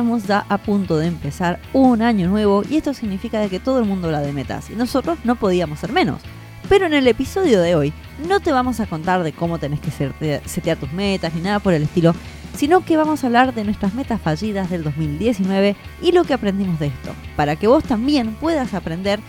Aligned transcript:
estamos 0.00 0.24
ya 0.26 0.46
a 0.48 0.56
punto 0.56 0.96
de 0.96 1.08
empezar 1.08 1.60
un 1.74 2.00
año 2.00 2.26
nuevo 2.30 2.62
y 2.70 2.76
esto 2.78 2.94
significa 2.94 3.46
que 3.50 3.60
todo 3.60 3.78
el 3.80 3.84
mundo 3.84 4.06
habla 4.06 4.22
de 4.22 4.32
metas 4.32 4.70
y 4.70 4.74
nosotros 4.74 5.18
no 5.24 5.36
podíamos 5.36 5.78
ser 5.78 5.92
menos. 5.92 6.22
Pero 6.70 6.86
en 6.86 6.94
el 6.94 7.06
episodio 7.06 7.60
de 7.60 7.74
hoy 7.74 7.92
no 8.26 8.40
te 8.40 8.50
vamos 8.50 8.80
a 8.80 8.86
contar 8.86 9.22
de 9.22 9.34
cómo 9.34 9.58
tenés 9.58 9.78
que 9.80 9.90
sete- 9.90 10.40
setear 10.46 10.78
tus 10.78 10.90
metas 10.94 11.34
ni 11.34 11.42
nada 11.42 11.58
por 11.58 11.74
el 11.74 11.82
estilo, 11.82 12.14
sino 12.56 12.82
que 12.82 12.96
vamos 12.96 13.22
a 13.22 13.26
hablar 13.26 13.52
de 13.52 13.62
nuestras 13.64 13.92
metas 13.92 14.22
fallidas 14.22 14.70
del 14.70 14.84
2019 14.84 15.76
y 16.00 16.12
lo 16.12 16.24
que 16.24 16.32
aprendimos 16.32 16.80
de 16.80 16.86
esto, 16.86 17.10
para 17.36 17.56
que 17.56 17.66
vos 17.66 17.84
también 17.84 18.32
puedas 18.36 18.72
aprender 18.72 19.20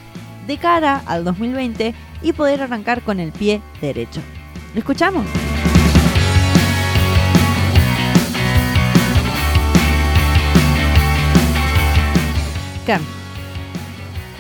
de 0.48 0.58
cara 0.58 1.02
al 1.06 1.26
2020 1.26 1.94
y 2.22 2.32
poder 2.32 2.62
arrancar 2.62 3.02
con 3.02 3.20
el 3.20 3.34
pie 3.34 3.60
derecho. 3.82 4.22
¿Lo 4.74 4.80
escuchamos? 4.80 5.26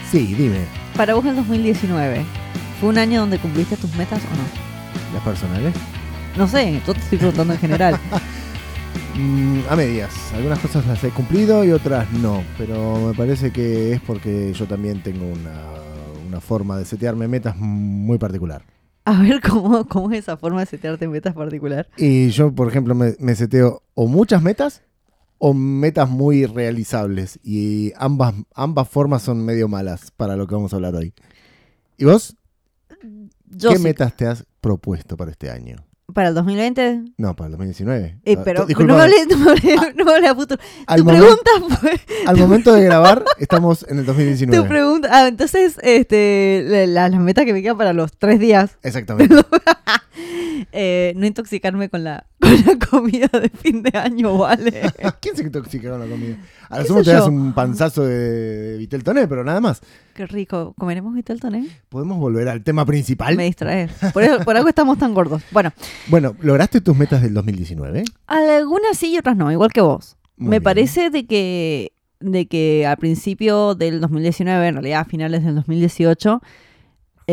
Sí, 0.09 0.34
dime, 0.34 0.66
para 0.95 1.13
vos 1.13 1.26
el 1.26 1.36
2019, 1.36 2.23
¿fue 2.80 2.90
un 2.90 2.98
año 2.98 3.22
donde 3.22 3.40
cumpliste 3.40 3.77
tus 3.77 3.95
metas 3.95 4.20
o 4.20 4.36
no? 4.36 4.72
las 5.14 5.23
personales. 5.23 5.73
No 6.38 6.48
sé, 6.48 6.81
yo 6.86 6.94
te 6.94 7.00
estoy 7.00 7.17
preguntando 7.17 7.54
en 7.54 7.59
general. 7.59 8.00
Mm, 9.14 9.59
a 9.70 9.76
medias. 9.76 10.14
Algunas 10.34 10.58
cosas 10.59 10.86
las 10.88 11.04
he 11.04 11.09
cumplido 11.09 11.66
y 11.66 11.72
otras 11.72 12.09
no. 12.14 12.44
Pero 12.58 13.08
me 13.08 13.14
parece 13.14 13.52
que 13.52 13.91
es 13.91 14.02
porque 14.02 14.53
yo 14.53 14.66
también 14.67 15.03
tengo 15.03 15.26
una, 15.26 15.66
una 16.28 16.39
forma 16.39 16.78
de 16.78 16.86
setearme 16.86 17.28
metas 17.28 17.58
muy 17.58 18.17
particular. 18.17 18.64
A 19.03 19.22
ver 19.22 19.42
cómo, 19.42 19.86
cómo 19.86 20.11
es 20.11 20.20
esa 20.20 20.38
forma 20.38 20.61
de 20.61 20.66
setearte 20.66 21.09
metas 21.09 21.33
particular. 21.33 21.89
Y 21.98 22.30
yo, 22.30 22.53
por 22.53 22.70
ejemplo, 22.70 22.95
me, 22.95 23.16
me 23.20 23.36
seteo 23.36 23.83
o 23.95 24.08
muchas 24.08 24.42
metas 24.42 24.81
o 25.44 25.56
metas 25.56 26.08
muy 26.08 26.45
realizables. 26.45 27.39
Y 27.44 27.92
ambas, 27.97 28.36
ambas 28.53 28.88
formas 28.88 29.23
son 29.23 29.44
medio 29.44 29.67
malas 29.67 30.11
para 30.11 30.36
lo 30.36 30.45
que 30.45 30.53
vamos 30.53 30.72
a 30.72 30.75
hablar 30.75 30.94
hoy. 30.95 31.14
¿Y 31.98 32.06
vos? 32.06 32.36
Yo 33.48 33.72
¿Qué 33.72 33.78
sí, 33.78 33.83
metas 33.83 34.16
te 34.16 34.28
has 34.28 34.45
propuesto 34.61 35.17
para 35.17 35.31
este 35.31 35.50
año? 35.50 35.78
para 36.14 36.28
el 36.28 36.36
2020. 36.36 37.03
No, 37.17 37.38
para 37.38 37.45
el 37.48 37.52
2019. 37.53 38.20
Eh, 38.25 38.36
Ah, 38.38 38.42
pero 38.44 38.67
no 38.67 38.95
me 38.98 39.02
hables 39.02 39.28
no 39.30 39.38
me 39.38 39.52
hables- 39.52 39.95
no 39.95 40.03
me 40.03 40.11
hables 40.11 40.30
a 40.30 40.36
futuro. 40.36 40.61
Al 40.86 41.00
Tu 41.00 41.06
pregunta 41.06 41.52
fue. 41.80 42.02
Al 42.28 42.38
momento 42.38 42.73
de 42.73 42.83
grabar, 42.83 43.23
estamos 43.39 43.86
en 43.88 44.00
el 44.00 44.05
2019. 44.05 44.61
Tu 44.61 44.67
pregunta. 44.70 45.08
Ah, 45.09 45.28
entonces, 45.30 45.78
este, 45.81 46.64
la- 46.67 46.86
la- 46.86 47.09
las 47.09 47.22
metas 47.22 47.45
que 47.45 47.53
me 47.53 47.61
quedan 47.61 47.78
para 47.78 47.94
los 47.94 48.11
tres 48.17 48.39
días. 48.42 48.78
Exactamente. 48.83 49.33
eh, 50.72 51.14
no 51.16 51.26
intoxicarme 51.26 51.90
con 51.90 52.04
la, 52.04 52.26
con 52.40 52.52
la 52.66 52.88
comida 52.90 53.28
de 53.28 53.50
fin 53.50 53.84
de 53.84 53.98
año, 53.98 54.38
¿vale? 54.38 54.81
¿Quién 55.20 55.36
se 55.36 55.44
intoxica 55.44 55.90
con 55.92 56.00
la 56.00 56.06
comida? 56.08 56.38
A 56.70 56.78
lo 56.78 56.81
¿Qué 56.84 56.88
sumo 56.88 57.04
te 57.04 57.12
das 57.12 57.28
un 57.28 57.54
panzazo 57.54 58.04
de, 58.06 58.17
de 58.20 58.78
Vitel 58.78 59.04
Toné, 59.04 59.28
pero 59.28 59.44
nada 59.44 59.59
más. 59.62 59.82
Qué 60.14 60.26
rico. 60.26 60.73
¿Comeremos 60.78 61.14
Vitalton, 61.14 61.56
eh? 61.56 61.67
¿Podemos 61.89 62.17
volver 62.17 62.48
al 62.50 62.64
tema 62.64 62.86
principal? 62.86 63.36
Me 63.36 63.45
distrae. 63.45 63.89
Por, 64.14 64.23
eso- 64.23 64.39
por 64.44 64.56
algo 64.58 64.70
estamos 64.70 64.98
tan 64.98 65.14
gordos. 65.14 65.42
Bueno, 65.52 65.72
Bueno, 66.08 66.36
¿lograste 66.42 66.82
tus 66.82 66.95
metas 66.98 67.22
del 67.22 67.34
2019? 67.34 68.04
algunas 68.28 68.98
sí 68.98 69.14
y 69.14 69.17
otras 69.17 69.36
no, 69.38 69.52
igual 69.52 69.72
que 69.72 69.82
vos. 69.82 70.17
Muy 70.38 70.50
Me 70.50 70.56
bien. 70.59 70.64
parece 70.64 71.09
de 71.09 71.26
que, 71.26 71.92
de 72.20 72.48
que 72.48 72.86
al 72.88 72.98
principio 72.98 73.76
del 73.76 74.02
2019, 74.02 74.67
en 74.67 74.73
realidad 74.76 75.02
a 75.02 75.06
finales 75.06 75.44
del 75.44 75.56
2018, 75.56 76.42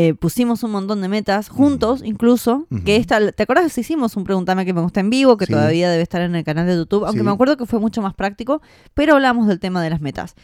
eh, 0.00 0.14
pusimos 0.14 0.62
un 0.62 0.70
montón 0.70 1.00
de 1.02 1.08
metas 1.08 1.48
juntos, 1.48 2.02
incluso. 2.04 2.66
Que 2.84 2.94
esta, 2.96 3.32
¿te 3.32 3.42
acuerdas 3.42 3.74
que 3.74 3.80
hicimos 3.80 4.16
un 4.16 4.22
Preguntame 4.22 4.64
que 4.64 4.72
me 4.72 4.80
gusta 4.80 5.00
en 5.00 5.10
vivo, 5.10 5.36
que 5.36 5.46
Sí. 5.46 5.52
todavía 5.52 5.90
debe 5.90 6.02
estar 6.04 6.20
en 6.22 6.36
el 6.36 6.44
canal 6.44 6.66
de 6.68 6.76
YouTube? 6.76 7.04
Aunque 7.04 7.18
Sí. 7.20 7.24
me 7.24 7.32
acuerdo 7.32 7.56
que 7.56 7.66
fue 7.66 7.80
mucho 7.80 8.00
más 8.00 8.14
práctico, 8.14 8.62
pero 8.94 9.14
hablamos 9.14 9.48
del 9.48 9.58
tema 9.58 9.82
de 9.82 9.90
las 9.90 10.00
metas. 10.00 10.36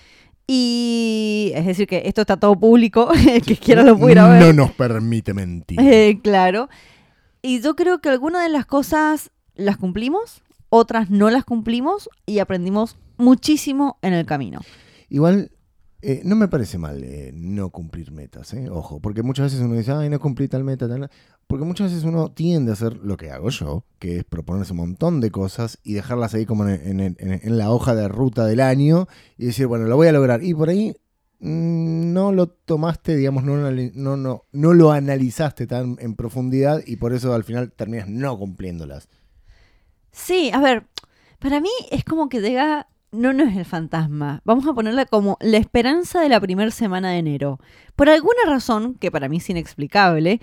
Y 0.46 1.52
es 1.54 1.66
decir, 1.66 1.86
que 1.86 2.02
esto 2.06 2.20
está 2.22 2.36
todo 2.36 2.58
público, 2.58 3.10
el 3.12 3.42
que 3.46 3.56
quiera 3.56 3.82
lo 3.82 3.96
puede 3.98 4.12
ir 4.12 4.18
a 4.18 4.28
ver. 4.28 4.42
No 4.42 4.52
nos 4.64 4.72
permite 4.72 5.32
mentir. 5.34 5.80
Eh, 5.80 6.18
claro. 6.22 6.68
Y 7.42 7.60
yo 7.60 7.76
creo 7.76 8.00
que 8.00 8.08
algunas 8.08 8.42
de 8.42 8.48
las 8.48 8.66
cosas 8.66 9.30
las 9.54 9.76
cumplimos, 9.76 10.42
otras 10.68 11.10
no 11.10 11.30
las 11.30 11.44
cumplimos 11.44 12.08
y 12.26 12.40
aprendimos 12.40 12.96
muchísimo 13.16 13.98
en 14.02 14.12
el 14.14 14.26
camino. 14.26 14.60
Igual, 15.08 15.50
eh, 16.06 16.20
no 16.22 16.36
me 16.36 16.48
parece 16.48 16.76
mal 16.76 17.02
eh, 17.02 17.32
no 17.34 17.70
cumplir 17.70 18.12
metas, 18.12 18.52
eh. 18.52 18.68
Ojo, 18.68 19.00
porque 19.00 19.22
muchas 19.22 19.46
veces 19.46 19.60
uno 19.60 19.74
dice, 19.74 19.92
ay, 19.92 20.10
no 20.10 20.20
cumplí 20.20 20.48
tal 20.48 20.62
meta, 20.62 20.86
tal. 20.86 21.10
Porque 21.46 21.64
muchas 21.64 21.90
veces 21.90 22.04
uno 22.04 22.30
tiende 22.30 22.72
a 22.72 22.74
hacer 22.74 22.98
lo 22.98 23.16
que 23.16 23.30
hago 23.30 23.48
yo, 23.48 23.84
que 23.98 24.18
es 24.18 24.24
proponerse 24.24 24.72
un 24.72 24.80
montón 24.80 25.22
de 25.22 25.30
cosas 25.30 25.78
y 25.82 25.94
dejarlas 25.94 26.34
ahí 26.34 26.44
como 26.44 26.68
en, 26.68 27.16
la 27.44 27.70
hoja 27.70 27.94
de 27.94 28.08
ruta 28.08 28.44
del 28.44 28.60
año 28.60 29.08
y 29.38 29.46
decir, 29.46 29.66
bueno, 29.66 29.86
lo 29.86 29.96
voy 29.96 30.08
a 30.08 30.12
lograr. 30.12 30.44
Y 30.44 30.52
por 30.52 30.68
ahí 30.68 30.94
mm, 31.40 32.12
no 32.12 32.32
lo 32.32 32.48
tomaste, 32.48 33.16
digamos, 33.16 33.42
no, 33.44 33.56
no, 33.56 34.16
no, 34.16 34.44
no 34.52 34.74
lo 34.74 34.92
analizaste 34.92 35.66
tan 35.66 35.96
en 36.00 36.16
profundidad 36.16 36.82
y 36.86 36.96
por 36.96 37.14
eso 37.14 37.32
al 37.32 37.44
final 37.44 37.72
terminas 37.72 38.08
no 38.08 38.38
cumpliéndolas. 38.38 39.08
Sí, 40.12 40.50
a 40.52 40.60
ver, 40.60 40.86
para 41.38 41.60
mí 41.60 41.70
es 41.90 42.04
como 42.04 42.28
que 42.28 42.40
llega, 42.40 42.88
no, 43.14 43.32
no 43.32 43.44
es 43.44 43.56
el 43.56 43.64
fantasma, 43.64 44.42
vamos 44.44 44.66
a 44.66 44.74
ponerla 44.74 45.06
como 45.06 45.36
la 45.40 45.58
esperanza 45.58 46.20
de 46.20 46.28
la 46.28 46.40
primera 46.40 46.70
semana 46.70 47.10
de 47.10 47.18
enero. 47.18 47.58
Por 47.96 48.08
alguna 48.08 48.40
razón, 48.46 48.94
que 48.94 49.10
para 49.10 49.28
mí 49.28 49.38
es 49.38 49.48
inexplicable, 49.48 50.40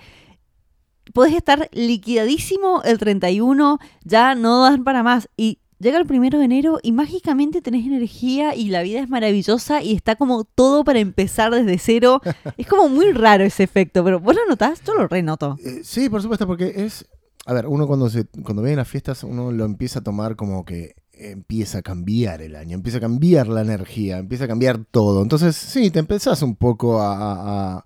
podés 1.12 1.34
estar 1.34 1.68
liquidadísimo 1.72 2.82
el 2.84 2.98
31, 2.98 3.78
ya 4.04 4.34
no 4.34 4.62
dan 4.62 4.84
para 4.84 5.02
más 5.02 5.28
y... 5.36 5.58
Llega 5.78 5.98
el 5.98 6.06
primero 6.06 6.38
de 6.38 6.44
enero 6.44 6.78
y 6.80 6.92
mágicamente 6.92 7.60
tenés 7.60 7.84
energía 7.84 8.54
y 8.54 8.68
la 8.68 8.82
vida 8.82 9.00
es 9.00 9.08
maravillosa 9.08 9.82
y 9.82 9.94
está 9.94 10.14
como 10.14 10.44
todo 10.44 10.84
para 10.84 11.00
empezar 11.00 11.52
desde 11.52 11.76
cero. 11.76 12.20
Es 12.56 12.68
como 12.68 12.88
muy 12.88 13.10
raro 13.10 13.42
ese 13.42 13.64
efecto, 13.64 14.04
pero 14.04 14.20
¿vos 14.20 14.36
lo 14.36 14.46
notás? 14.46 14.80
Yo 14.86 14.94
lo 14.94 15.08
renoto. 15.08 15.56
Eh, 15.58 15.80
sí, 15.82 16.08
por 16.08 16.22
supuesto, 16.22 16.46
porque 16.46 16.72
es. 16.76 17.04
A 17.46 17.52
ver, 17.52 17.66
uno 17.66 17.88
cuando 17.88 18.08
se 18.08 18.26
cuando 18.26 18.62
viene 18.62 18.76
las 18.76 18.86
fiestas, 18.86 19.24
uno 19.24 19.50
lo 19.50 19.64
empieza 19.64 19.98
a 19.98 20.02
tomar 20.04 20.36
como 20.36 20.64
que 20.64 20.94
empieza 21.12 21.78
a 21.78 21.82
cambiar 21.82 22.42
el 22.42 22.56
año, 22.56 22.74
empieza 22.74 22.98
a 22.98 23.00
cambiar 23.00 23.48
la 23.48 23.62
energía, 23.62 24.18
empieza 24.18 24.44
a 24.44 24.48
cambiar 24.48 24.84
todo. 24.90 25.22
Entonces, 25.22 25.56
sí, 25.56 25.90
te 25.90 25.98
empezás 25.98 26.42
un 26.42 26.56
poco 26.56 27.00
a, 27.00 27.84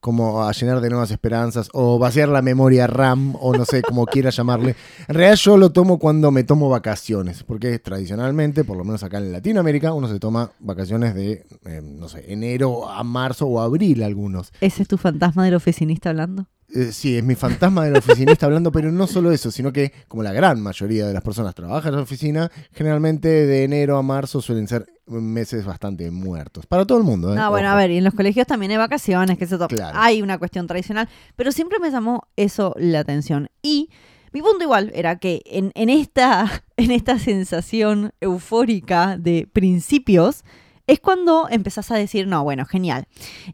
como 0.00 0.42
a 0.42 0.52
llenar 0.52 0.80
de 0.80 0.88
nuevas 0.88 1.10
esperanzas 1.10 1.68
o 1.72 1.98
vaciar 1.98 2.28
la 2.28 2.42
memoria 2.42 2.86
RAM 2.86 3.34
o 3.40 3.54
no 3.54 3.64
sé 3.64 3.82
cómo 3.82 4.06
quieras 4.06 4.36
llamarle. 4.36 4.76
En 5.08 5.14
realidad 5.14 5.36
yo 5.36 5.56
lo 5.56 5.70
tomo 5.70 5.98
cuando 5.98 6.30
me 6.30 6.44
tomo 6.44 6.68
vacaciones, 6.68 7.42
porque 7.42 7.78
tradicionalmente, 7.78 8.64
por 8.64 8.76
lo 8.76 8.84
menos 8.84 9.02
acá 9.02 9.18
en 9.18 9.32
Latinoamérica, 9.32 9.92
uno 9.92 10.08
se 10.08 10.18
toma 10.18 10.52
vacaciones 10.60 11.14
de, 11.14 11.44
eh, 11.66 11.82
no 11.82 12.08
sé, 12.08 12.32
enero 12.32 12.88
a 12.88 13.02
marzo 13.04 13.46
o 13.46 13.60
abril 13.60 14.02
algunos. 14.02 14.52
¿Ese 14.60 14.82
es 14.82 14.88
tu 14.88 14.96
fantasma 14.96 15.44
del 15.44 15.54
oficinista 15.54 16.10
hablando? 16.10 16.46
Eh, 16.74 16.92
sí, 16.92 17.16
es 17.16 17.24
mi 17.24 17.34
fantasma 17.34 17.84
del 17.84 17.96
oficinista 17.96 18.46
hablando, 18.46 18.70
pero 18.70 18.92
no 18.92 19.06
solo 19.06 19.32
eso, 19.32 19.50
sino 19.50 19.72
que 19.72 19.92
como 20.08 20.22
la 20.22 20.32
gran 20.32 20.60
mayoría 20.60 21.06
de 21.06 21.12
las 21.12 21.22
personas 21.22 21.54
trabajan 21.54 21.90
en 21.92 21.96
la 21.96 22.02
oficina, 22.02 22.50
generalmente 22.72 23.28
de 23.28 23.64
enero 23.64 23.96
a 23.98 24.02
marzo 24.02 24.40
suelen 24.40 24.68
ser 24.68 24.86
meses 25.06 25.64
bastante 25.64 26.10
muertos. 26.12 26.66
Para 26.66 26.84
todo 26.86 26.98
el 26.98 27.04
mundo, 27.04 27.34
¿eh? 27.34 27.38
Ah, 27.40 27.48
bueno, 27.48 27.68
Ojo. 27.68 27.76
a 27.76 27.80
ver, 27.80 27.90
y 27.90 27.96
en 27.98 28.04
los 28.04 28.14
colegios 28.14 28.46
también 28.46 28.70
hay 28.72 28.78
vacaciones, 28.78 29.36
que 29.38 29.46
to- 29.46 29.66
Claro. 29.66 29.98
hay 30.00 30.22
una 30.22 30.38
cuestión 30.38 30.66
tradicional, 30.68 31.08
pero 31.34 31.50
siempre 31.50 31.78
me 31.80 31.90
llamó 31.90 32.28
eso 32.36 32.74
la 32.78 33.00
atención. 33.00 33.48
Y 33.62 33.90
mi 34.32 34.40
punto 34.40 34.62
igual 34.62 34.92
era 34.94 35.18
que 35.18 35.42
en, 35.46 35.72
en 35.74 35.88
esta, 35.90 36.62
en 36.76 36.92
esta 36.92 37.18
sensación 37.18 38.12
eufórica 38.20 39.16
de 39.18 39.48
principios, 39.52 40.44
es 40.86 41.00
cuando 41.00 41.48
empezás 41.50 41.90
a 41.90 41.96
decir, 41.96 42.26
no, 42.26 42.42
bueno, 42.44 42.64
genial. 42.64 43.06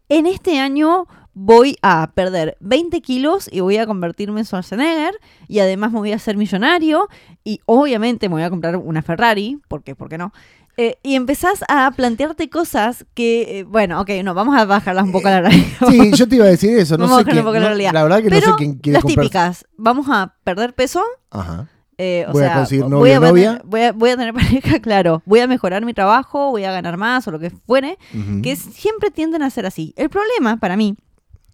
En 0.08 0.26
este 0.26 0.58
año 0.58 1.06
voy 1.38 1.76
a 1.82 2.12
perder 2.14 2.56
20 2.60 3.02
kilos 3.02 3.46
y 3.52 3.60
voy 3.60 3.76
a 3.76 3.86
convertirme 3.86 4.40
en 4.40 4.46
Schwarzenegger 4.46 5.14
y 5.48 5.58
además 5.58 5.92
me 5.92 5.98
voy 5.98 6.12
a 6.12 6.16
hacer 6.16 6.38
millonario 6.38 7.08
y 7.44 7.60
obviamente 7.66 8.30
me 8.30 8.36
voy 8.36 8.42
a 8.42 8.48
comprar 8.48 8.76
una 8.78 9.02
Ferrari, 9.02 9.58
porque, 9.68 9.94
¿por 9.94 10.08
qué 10.08 10.16
no? 10.16 10.32
Eh, 10.78 10.96
y 11.02 11.14
empezás 11.14 11.62
a 11.68 11.90
plantearte 11.90 12.48
cosas 12.48 13.04
que, 13.12 13.58
eh, 13.60 13.64
bueno, 13.64 14.00
ok, 14.00 14.10
no, 14.24 14.32
vamos 14.32 14.56
a 14.58 14.64
bajarlas 14.64 15.04
un 15.04 15.12
poco 15.12 15.28
a 15.28 15.32
la 15.32 15.40
realidad. 15.42 15.66
Sí, 15.90 16.12
yo 16.14 16.26
te 16.26 16.36
iba 16.36 16.46
a 16.46 16.48
decir 16.48 16.78
eso. 16.78 16.96
No 16.96 17.04
Vamos 17.04 17.18
a 17.18 17.20
sé 17.20 17.24
quién, 17.26 17.38
un 17.38 17.44
poco 17.44 17.54
la 17.54 17.60
no- 17.60 17.66
realidad. 17.68 17.92
la 17.92 18.02
verdad 18.02 18.16
que 18.18 18.24
no 18.24 18.30
Pero 18.30 18.46
sé 18.46 18.52
quién 18.56 18.74
quiere 18.78 18.94
las 18.94 19.02
comprar. 19.02 19.24
típicas, 19.24 19.66
vamos 19.76 20.06
a 20.10 20.34
perder 20.42 20.74
peso, 20.74 21.02
Ajá. 21.30 21.68
eh, 21.98 22.24
o 22.28 22.32
Voy 22.32 22.42
a 22.44 22.46
sea, 22.46 22.54
conseguir 22.56 22.84
voy 22.84 22.90
novio 22.92 23.14
a 23.14 23.18
o 23.18 23.20
novia. 23.20 23.48
tener- 23.50 23.62
voy, 23.66 23.80
a, 23.82 23.92
voy 23.92 24.10
a 24.10 24.16
tener 24.16 24.34
pareja, 24.72 24.80
claro, 24.80 25.22
voy 25.26 25.40
a 25.40 25.46
mejorar 25.46 25.84
mi 25.84 25.92
trabajo, 25.92 26.50
voy 26.50 26.64
a 26.64 26.72
ganar 26.72 26.96
más 26.96 27.26
o 27.28 27.30
lo 27.30 27.38
que 27.38 27.50
fuere, 27.50 27.98
Ujú. 28.14 28.40
que 28.42 28.56
siempre 28.56 29.10
tienden 29.10 29.42
a 29.42 29.50
ser 29.50 29.64
así. 29.66 29.92
El 29.96 30.08
problema 30.10 30.56
para 30.58 30.76
mí 30.76 30.94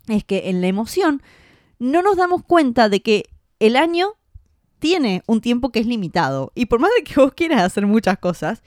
es 0.08 0.24
que 0.24 0.50
en 0.50 0.60
la 0.60 0.66
emoción 0.66 1.22
no 1.78 2.02
nos 2.02 2.16
damos 2.16 2.42
cuenta 2.44 2.88
de 2.88 3.02
que 3.02 3.24
el 3.58 3.76
año 3.76 4.14
tiene 4.78 5.22
un 5.26 5.40
tiempo 5.40 5.70
que 5.70 5.80
es 5.80 5.86
limitado 5.86 6.52
y 6.54 6.66
por 6.66 6.80
más 6.80 6.90
de 6.96 7.04
que 7.04 7.20
vos 7.20 7.32
quieras 7.34 7.62
hacer 7.62 7.86
muchas 7.86 8.18
cosas, 8.18 8.62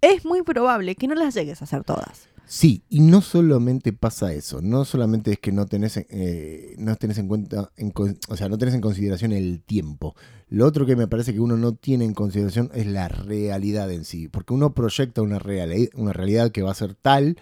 es 0.00 0.24
muy 0.24 0.42
probable 0.42 0.94
que 0.94 1.08
no 1.08 1.14
las 1.14 1.34
llegues 1.34 1.60
a 1.60 1.64
hacer 1.64 1.84
todas. 1.84 2.28
Sí, 2.44 2.82
y 2.90 3.00
no 3.00 3.22
solamente 3.22 3.92
pasa 3.92 4.32
eso, 4.34 4.60
no 4.60 4.84
solamente 4.84 5.32
es 5.32 5.38
que 5.38 5.52
no 5.52 5.64
tenés, 5.64 5.96
eh, 5.96 6.74
no 6.76 6.94
tenés 6.96 7.16
en 7.18 7.26
cuenta, 7.26 7.72
en 7.76 7.92
o 8.28 8.36
sea, 8.36 8.48
no 8.48 8.58
tenés 8.58 8.74
en 8.74 8.80
consideración 8.80 9.32
el 9.32 9.62
tiempo. 9.62 10.14
Lo 10.48 10.66
otro 10.66 10.84
que 10.84 10.94
me 10.94 11.08
parece 11.08 11.32
que 11.32 11.40
uno 11.40 11.56
no 11.56 11.72
tiene 11.72 12.04
en 12.04 12.12
consideración 12.12 12.70
es 12.74 12.86
la 12.86 13.08
realidad 13.08 13.90
en 13.90 14.04
sí, 14.04 14.28
porque 14.28 14.52
uno 14.52 14.74
proyecta 14.74 15.22
una, 15.22 15.40
una 15.94 16.12
realidad 16.12 16.50
que 16.50 16.62
va 16.62 16.72
a 16.72 16.74
ser 16.74 16.94
tal 16.94 17.38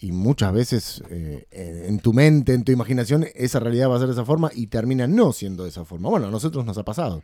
y 0.00 0.12
muchas 0.12 0.52
veces 0.52 1.02
eh, 1.10 1.46
en 1.88 1.98
tu 2.00 2.12
mente, 2.12 2.54
en 2.54 2.64
tu 2.64 2.72
imaginación, 2.72 3.26
esa 3.34 3.60
realidad 3.60 3.90
va 3.90 3.96
a 3.96 3.98
ser 3.98 4.08
de 4.08 4.14
esa 4.14 4.24
forma 4.24 4.50
y 4.54 4.66
termina 4.68 5.06
no 5.06 5.32
siendo 5.32 5.64
de 5.64 5.68
esa 5.70 5.84
forma. 5.84 6.08
Bueno, 6.08 6.28
a 6.28 6.30
nosotros 6.30 6.64
nos 6.64 6.78
ha 6.78 6.84
pasado. 6.84 7.22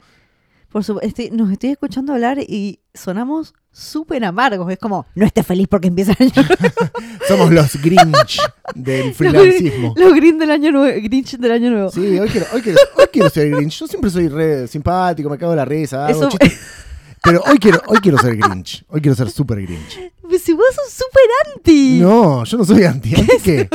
Por 0.69 0.83
su- 0.85 0.99
estoy- 1.01 1.31
nos 1.31 1.51
estoy 1.53 1.71
escuchando 1.71 2.13
hablar 2.13 2.39
y 2.41 2.81
sonamos 2.93 3.55
súper 3.71 4.25
amargos. 4.25 4.71
Es 4.71 4.79
como, 4.79 5.07
no 5.15 5.25
estés 5.25 5.47
feliz 5.47 5.69
porque 5.71 5.89
empieza 5.89 6.13
el 6.19 6.31
año 6.37 6.49
Somos 7.29 7.51
los 7.53 7.81
Grinch 7.81 8.39
del 8.75 9.15
freelancismo. 9.15 9.95
Los 9.97 10.13
Grinch 10.15 10.39
del 10.39 10.51
año 10.51 10.73
nuevo. 10.73 11.01
Grinch 11.03 11.37
del 11.39 11.53
año 11.53 11.71
nuevo. 11.71 11.91
Sí, 11.91 12.19
hoy 12.19 12.29
quiero, 12.29 12.47
hoy, 12.53 12.61
quiero, 12.63 12.79
hoy 12.99 13.05
quiero 13.13 13.31
ser 13.31 13.51
Grinch. 13.53 13.79
Yo 13.79 13.87
siempre 13.87 14.11
soy 14.11 14.29
re 14.29 14.67
simpático, 14.69 15.31
me 15.31 15.39
cago 15.39 15.53
en 15.53 15.57
la 15.59 15.65
risa, 15.65 16.07
hago 16.09 16.19
Eso- 16.27 16.29
chistes. 16.37 16.59
Pero 17.27 17.43
hoy 17.47 17.59
quiero, 17.59 17.83
hoy 17.89 17.99
quiero 17.99 18.19
ser 18.19 18.37
Grinch. 18.37 18.85
Hoy 18.89 19.01
quiero 19.01 19.17
ser 19.17 19.29
super 19.31 19.61
Grinch. 19.61 19.99
Pues 20.23 20.43
Si 20.43 20.53
vos 20.53 20.65
sos 20.75 20.93
súper 20.93 21.57
anti. 21.57 21.99
No, 22.01 22.45
yo 22.45 22.59
no 22.59 22.65
soy 22.65 22.85
anti. 22.85 23.15
¿Anti 23.15 23.33
qué? 23.43 23.69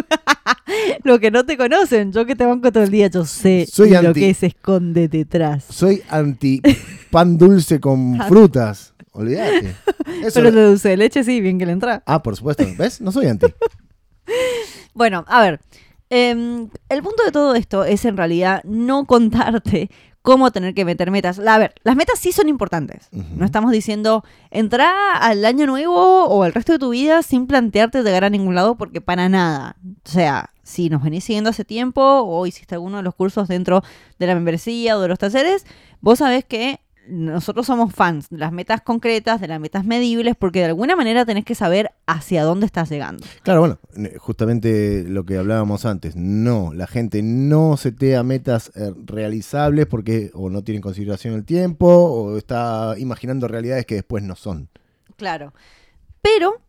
Lo 1.04 1.20
que 1.20 1.32
no 1.32 1.46
te 1.46 1.58
conocen, 1.58 2.12
yo 2.14 2.26
que 2.26 2.36
te 2.36 2.46
banco 2.46 2.72
todo 2.72 2.84
el 2.84 2.92
día, 2.92 3.08
yo 3.08 3.26
sé 3.26 3.68
Soy 3.70 3.90
lo 3.90 4.00
anti- 4.00 4.22
que 4.22 4.34
se 4.34 4.46
esconde 4.48 5.08
detrás. 5.10 5.66
Soy 5.70 6.02
anti 6.10 6.62
pan 7.10 7.38
dulce 7.38 7.80
con 7.82 8.18
frutas. 8.28 8.94
Olvídate. 9.12 9.76
Pero 10.34 10.52
de 10.52 10.64
dulce 10.66 10.90
de 10.90 10.98
leche 10.98 11.24
sí, 11.26 11.42
bien 11.42 11.60
que 11.60 11.66
le 11.66 11.74
entra. 11.74 12.02
Ah, 12.06 12.24
por 12.24 12.36
supuesto. 12.38 12.64
¿Ves? 12.78 13.02
No 13.02 13.12
soy 13.12 13.28
anti. 13.28 13.48
Bueno, 14.94 15.26
a 15.28 15.42
ver. 15.42 15.60
em, 16.10 16.70
el 16.90 17.02
punto 17.04 17.24
de 17.26 17.32
todo 17.32 17.56
esto 17.56 17.84
es 17.84 18.06
en 18.06 18.16
realidad 18.18 18.62
no 18.64 19.06
contarte 19.06 19.90
cómo 20.22 20.52
tener 20.52 20.74
que 20.74 20.86
meter 20.86 21.12
metas. 21.12 21.40
A 21.40 21.58
ver, 21.58 21.74
las 21.84 21.96
metas 21.96 22.20
sí 22.20 22.32
son 22.32 22.50
importantes. 22.50 23.08
No 23.12 23.46
estamos 23.46 23.72
diciendo 23.72 24.24
entra 24.50 25.18
al 25.18 25.46
año 25.46 25.66
nuevo 25.66 26.26
o 26.26 26.44
al 26.44 26.54
resto 26.54 26.74
de 26.74 26.80
tu 26.80 26.90
vida 26.90 27.24
sin 27.24 27.48
plantearte 27.48 28.04
llegar 28.04 28.24
a 28.24 28.30
ningún 28.30 28.56
lado 28.56 28.76
porque 28.76 29.02
para 29.02 29.30
nada. 29.30 29.78
O 30.06 30.10
sea, 30.10 30.52
si 30.64 30.90
nos 30.90 31.04
venís 31.04 31.24
siguiendo 31.24 31.50
hace 31.50 31.66
tiempo 31.66 32.02
o 32.02 32.46
hiciste 32.46 32.76
alguno 32.76 32.98
de 32.98 33.04
los 33.04 33.16
cursos 33.16 33.48
dentro 33.48 33.84
de 34.20 34.28
la 34.28 34.36
membresía 34.36 34.98
o 34.98 35.02
de 35.02 35.08
los 35.08 35.20
talleres, 35.20 35.66
vos 36.02 36.20
sabés 36.20 36.46
que 36.46 36.81
nosotros 37.08 37.66
somos 37.66 37.94
fans 37.94 38.30
de 38.30 38.38
las 38.38 38.52
metas 38.52 38.82
concretas, 38.82 39.42
de 39.42 39.48
las 39.48 39.60
metas 39.60 39.86
medibles, 39.86 40.36
porque 40.38 40.60
de 40.60 40.66
alguna 40.66 40.96
manera 40.96 41.26
tenés 41.26 41.46
que 41.46 41.56
saber 41.56 41.92
hacia 42.06 42.44
dónde 42.44 42.66
estás 42.66 42.90
llegando. 42.90 43.26
Claro, 43.44 43.60
bueno, 43.62 43.80
ne- 43.96 44.18
justamente 44.18 45.04
lo 45.08 45.26
que 45.26 45.38
hablábamos 45.38 45.86
antes. 45.86 46.16
No, 46.16 46.74
la 46.74 46.88
gente 46.88 47.22
no 47.24 47.76
setea 47.78 48.24
metas 48.24 48.72
eh, 48.76 48.94
realizables 49.06 49.88
porque 49.88 50.32
o 50.34 50.50
no 50.50 50.64
tiene 50.64 50.78
en 50.78 50.82
consideración 50.84 51.34
el 51.34 51.44
tiempo 51.46 51.88
o 51.88 52.38
está 52.38 52.96
imaginando 52.98 53.48
realidades 53.48 53.86
que 53.86 53.96
después 53.96 54.24
no 54.24 54.36
son. 54.36 54.70
Claro. 55.18 55.54
Pero 56.22 56.62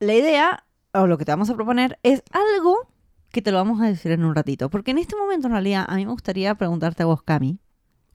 la 0.00 0.14
idea, 0.14 0.64
o 0.92 1.06
lo 1.06 1.18
que 1.18 1.24
te 1.24 1.32
vamos 1.32 1.50
a 1.50 1.54
proponer, 1.54 1.98
es 2.02 2.22
algo 2.32 2.88
que 3.30 3.42
te 3.42 3.50
lo 3.52 3.58
vamos 3.58 3.80
a 3.82 3.86
decir 3.86 4.12
en 4.12 4.24
un 4.24 4.34
ratito. 4.34 4.70
Porque 4.70 4.92
en 4.92 4.98
este 4.98 5.16
momento, 5.16 5.46
en 5.48 5.52
realidad, 5.52 5.84
a 5.86 5.96
mí 5.96 6.06
me 6.06 6.12
gustaría 6.12 6.54
preguntarte 6.54 7.02
a 7.02 7.06
vos, 7.06 7.22
Cami, 7.22 7.58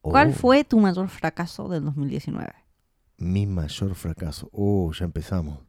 ¿cuál 0.01 0.30
Oh, 0.30 0.33
fue 0.33 0.63
tu 0.63 0.80
mayor 0.80 1.07
fracaso 1.09 1.68
del 1.69 1.83
2019? 1.86 2.50
Mi 3.18 3.45
mayor 3.45 3.95
fracaso. 3.95 4.50
Oh, 4.51 4.92
ya 4.94 5.06
empezamos. 5.06 5.59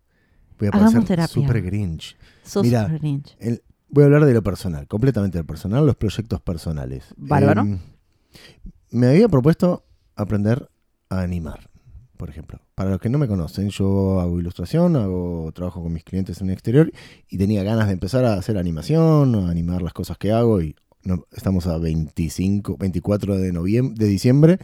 Voy 0.58 0.69
a 0.69 0.70
Hagamos 0.76 1.05
terapia. 1.05 1.29
super 1.29 1.62
Grinch. 1.62 2.17
Sos 2.43 2.62
Mira, 2.64 2.84
super 2.84 2.99
Grinch. 3.00 3.37
El- 3.40 3.62
voy 3.88 4.02
a 4.02 4.06
hablar 4.06 4.25
de 4.25 4.32
lo 4.34 4.43
personal, 4.43 4.87
completamente 4.88 5.37
de 5.38 5.43
lo 5.43 5.46
personal, 5.46 5.84
los 5.84 5.96
proyectos 5.96 6.40
personales. 6.40 7.14
Bárbaro. 7.17 7.62
Em, 7.62 7.79
me 8.90 9.08
había 9.08 9.29
propuesto 9.29 9.84
aprender 10.17 10.70
a 11.11 11.20
animar, 11.20 11.69
por 12.17 12.31
ejemplo. 12.31 12.61
Para 12.75 12.90
los 12.90 13.00
que 13.00 13.08
no 13.11 13.19
me 13.19 13.28
conocen, 13.28 13.69
yo 13.70 14.20
hago 14.20 14.40
ilustración, 14.40 14.96
hago 14.96 15.50
trabajo 15.52 15.82
con 15.82 15.93
mis 15.93 16.05
clientes 16.05 16.40
en 16.40 16.46
el 16.49 16.55
exterior 16.55 16.90
y 17.28 17.37
tenía 17.38 17.62
ganas 17.64 17.87
de 17.88 17.93
empezar 17.93 18.25
a 18.25 18.35
hacer 18.35 18.56
animación, 18.56 19.35
a 19.35 19.50
animar 19.50 19.82
las 19.82 19.93
cosas 19.93 20.17
que 20.19 20.32
hago 20.32 20.62
y 20.62 20.75
no- 21.04 21.25
estamos 21.32 21.66
a 21.66 21.78
25, 21.78 22.76
24 22.78 23.37
de 23.38 23.52
noviembre, 23.52 23.94
de 24.04 24.10
diciembre 24.10 24.58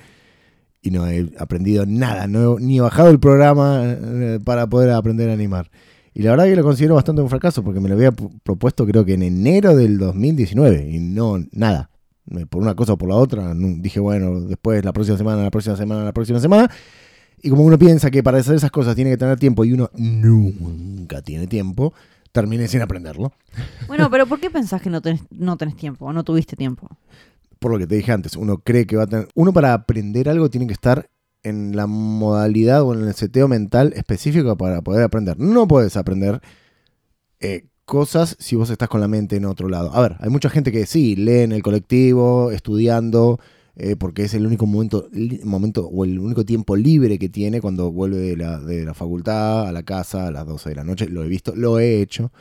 y 0.83 0.91
no 0.91 1.07
he 1.09 1.31
aprendido 1.39 1.85
nada, 1.87 2.27
no 2.27 2.59
he 2.59 2.61
ni 2.61 2.79
bajado 2.81 3.11
el 3.11 3.19
programa 3.19 3.83
eh, 3.85 4.39
para 4.45 4.67
poder 4.69 4.91
aprender 4.91 5.29
a 5.31 5.35
animar. 5.35 5.71
Y 6.15 6.23
la 6.23 6.31
verdad 6.31 6.45
que 6.47 6.57
lo 6.57 6.63
considero 6.65 6.95
bastante 6.97 7.23
un 7.23 7.29
fracaso 7.29 7.63
porque 7.63 7.81
me 7.81 7.89
lo 7.89 7.95
había 7.95 8.13
pu- 8.13 8.31
propuesto 8.43 8.87
creo 8.87 9.05
que 9.05 9.15
en 9.15 9.23
enero 9.23 9.77
del 9.77 9.99
2019 9.99 10.89
y 10.91 10.99
no 11.01 11.39
nada. 11.53 11.91
Por 12.51 12.61
una 12.61 12.75
cosa 12.75 12.93
o 12.93 12.99
por 12.99 13.09
la 13.09 13.15
otra, 13.15 13.55
dije 13.55 14.01
bueno, 14.01 14.41
después 14.43 14.85
la 14.85 14.93
próxima 14.93 15.17
semana, 15.17 15.43
la 15.43 15.51
próxima 15.51 15.77
semana, 15.77 16.05
la 16.05 16.13
próxima 16.13 16.39
semana. 16.41 16.71
Y 17.43 17.49
como 17.51 17.63
uno 17.63 17.79
piensa 17.79 18.11
que 18.11 18.23
para 18.23 18.39
hacer 18.39 18.57
esas 18.57 18.71
cosas 18.71 18.95
tiene 18.97 19.11
que 19.11 19.17
tener 19.17 19.39
tiempo 19.39 19.65
y 19.65 19.73
uno 19.73 19.91
nunca 19.97 21.23
tiene 21.23 21.47
tiempo, 21.47 21.95
terminé 22.33 22.69
sin 22.69 22.83
aprenderlo. 22.83 23.33
Bueno, 23.87 24.11
pero 24.11 24.27
¿por 24.27 24.41
qué 24.41 24.51
pensás 24.51 24.83
que 24.83 24.91
no 24.91 25.01
tenés, 25.01 25.23
no 25.31 25.57
tenés 25.57 25.77
tiempo 25.77 26.07
o 26.07 26.13
no 26.13 26.25
tuviste 26.25 26.57
tiempo? 26.57 26.89
por 27.59 27.73
lo 27.73 27.79
que 27.79 27.87
te 27.87 27.97
dije 27.97 28.13
antes, 28.13 28.37
uno 28.37 28.59
cree 28.59 28.87
que 28.87 28.97
va 28.97 29.05
a 29.05 29.07
tener. 29.07 29.29
Uno 29.35 29.53
para 29.53 29.73
aprender 29.75 30.29
algo 30.29 30.51
tiene 30.51 30.67
que 30.67 30.73
estar 30.73 31.11
en 31.43 31.77
la 31.77 31.87
modalidad 31.87 32.83
o 32.83 32.95
en 32.95 33.07
el 33.07 33.15
seteo 33.15 33.49
mental 33.49 33.93
específico 33.95 34.57
para 34.57 34.83
poder 34.83 35.05
aprender. 35.05 35.39
No 35.39 35.67
puedes 35.69 35.97
aprender 35.97 36.41
eh, 37.41 37.67
cosas 37.85 38.37
si 38.39 38.57
vos 38.57 38.71
estás 38.71 38.89
con 38.89 39.01
la 39.01 39.09
mente 39.09 39.37
en 39.37 39.45
otro 39.45 39.69
lado. 39.69 39.93
A 39.95 40.01
ver, 40.01 40.17
hay 40.21 40.31
mucha 40.31 40.51
gente 40.51 40.73
que 40.73 40.87
sí, 40.87 41.17
lee 41.17 41.41
en 41.41 41.53
el 41.53 41.63
colectivo, 41.63 42.51
estudiando, 42.51 43.41
eh, 43.81 43.95
porque 43.95 44.25
es 44.25 44.35
el 44.35 44.45
único 44.45 44.67
momento, 44.67 45.09
momento 45.45 45.87
o 45.87 46.05
el 46.05 46.19
único 46.19 46.45
tiempo 46.45 46.75
libre 46.75 47.17
que 47.17 47.29
tiene 47.29 47.61
cuando 47.61 47.93
vuelve 47.93 48.19
de 48.19 48.37
la, 48.37 48.59
de 48.59 48.85
la 48.85 48.93
facultad 48.93 49.69
a 49.69 49.73
la 49.73 49.85
casa 49.85 50.27
a 50.27 50.31
las 50.33 50.45
12 50.47 50.71
de 50.71 50.75
la 50.75 50.83
noche. 50.85 51.09
Lo 51.09 51.23
he 51.23 51.29
visto, 51.29 51.55
lo 51.55 51.79
he 51.79 52.03
hecho. 52.03 52.33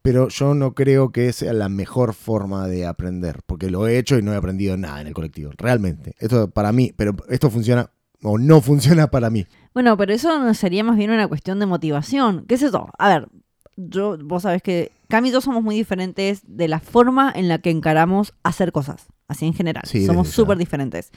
Pero 0.00 0.28
yo 0.28 0.54
no 0.54 0.74
creo 0.74 1.12
que 1.12 1.32
sea 1.34 1.52
la 1.52 1.68
mejor 1.68 2.14
forma 2.14 2.66
de 2.68 2.86
aprender, 2.86 3.40
porque 3.44 3.68
lo 3.68 3.86
he 3.86 3.98
hecho 3.98 4.18
y 4.18 4.22
no 4.22 4.32
he 4.32 4.36
aprendido 4.36 4.78
nada 4.78 5.02
en 5.02 5.08
el 5.08 5.12
colectivo, 5.12 5.50
realmente. 5.58 6.14
Esto 6.18 6.48
para 6.48 6.72
mí, 6.72 6.94
pero 6.96 7.14
esto 7.28 7.50
funciona 7.50 7.90
o 8.22 8.38
no 8.38 8.60
funciona 8.62 9.10
para 9.10 9.28
mí. 9.28 9.46
Bueno, 9.74 9.96
pero 9.98 10.14
eso 10.14 10.54
sería 10.54 10.84
más 10.84 10.96
bien 10.96 11.10
una 11.10 11.28
cuestión 11.28 11.58
de 11.58 11.66
motivación. 11.66 12.46
¿Qué 12.46 12.54
es 12.54 12.62
eso? 12.62 12.88
A 12.96 13.08
ver, 13.08 13.28
yo, 13.78 14.18
vos 14.18 14.42
sabés 14.42 14.62
que 14.62 14.90
Cami 15.08 15.28
y 15.28 15.32
yo 15.32 15.40
somos 15.40 15.62
muy 15.62 15.76
diferentes 15.76 16.42
de 16.44 16.68
la 16.68 16.80
forma 16.80 17.32
en 17.34 17.48
la 17.48 17.58
que 17.58 17.70
encaramos 17.70 18.34
hacer 18.42 18.72
cosas, 18.72 19.06
así 19.28 19.46
en 19.46 19.54
general. 19.54 19.84
Sí, 19.86 20.04
somos 20.04 20.28
súper 20.28 20.58
diferentes. 20.58 21.12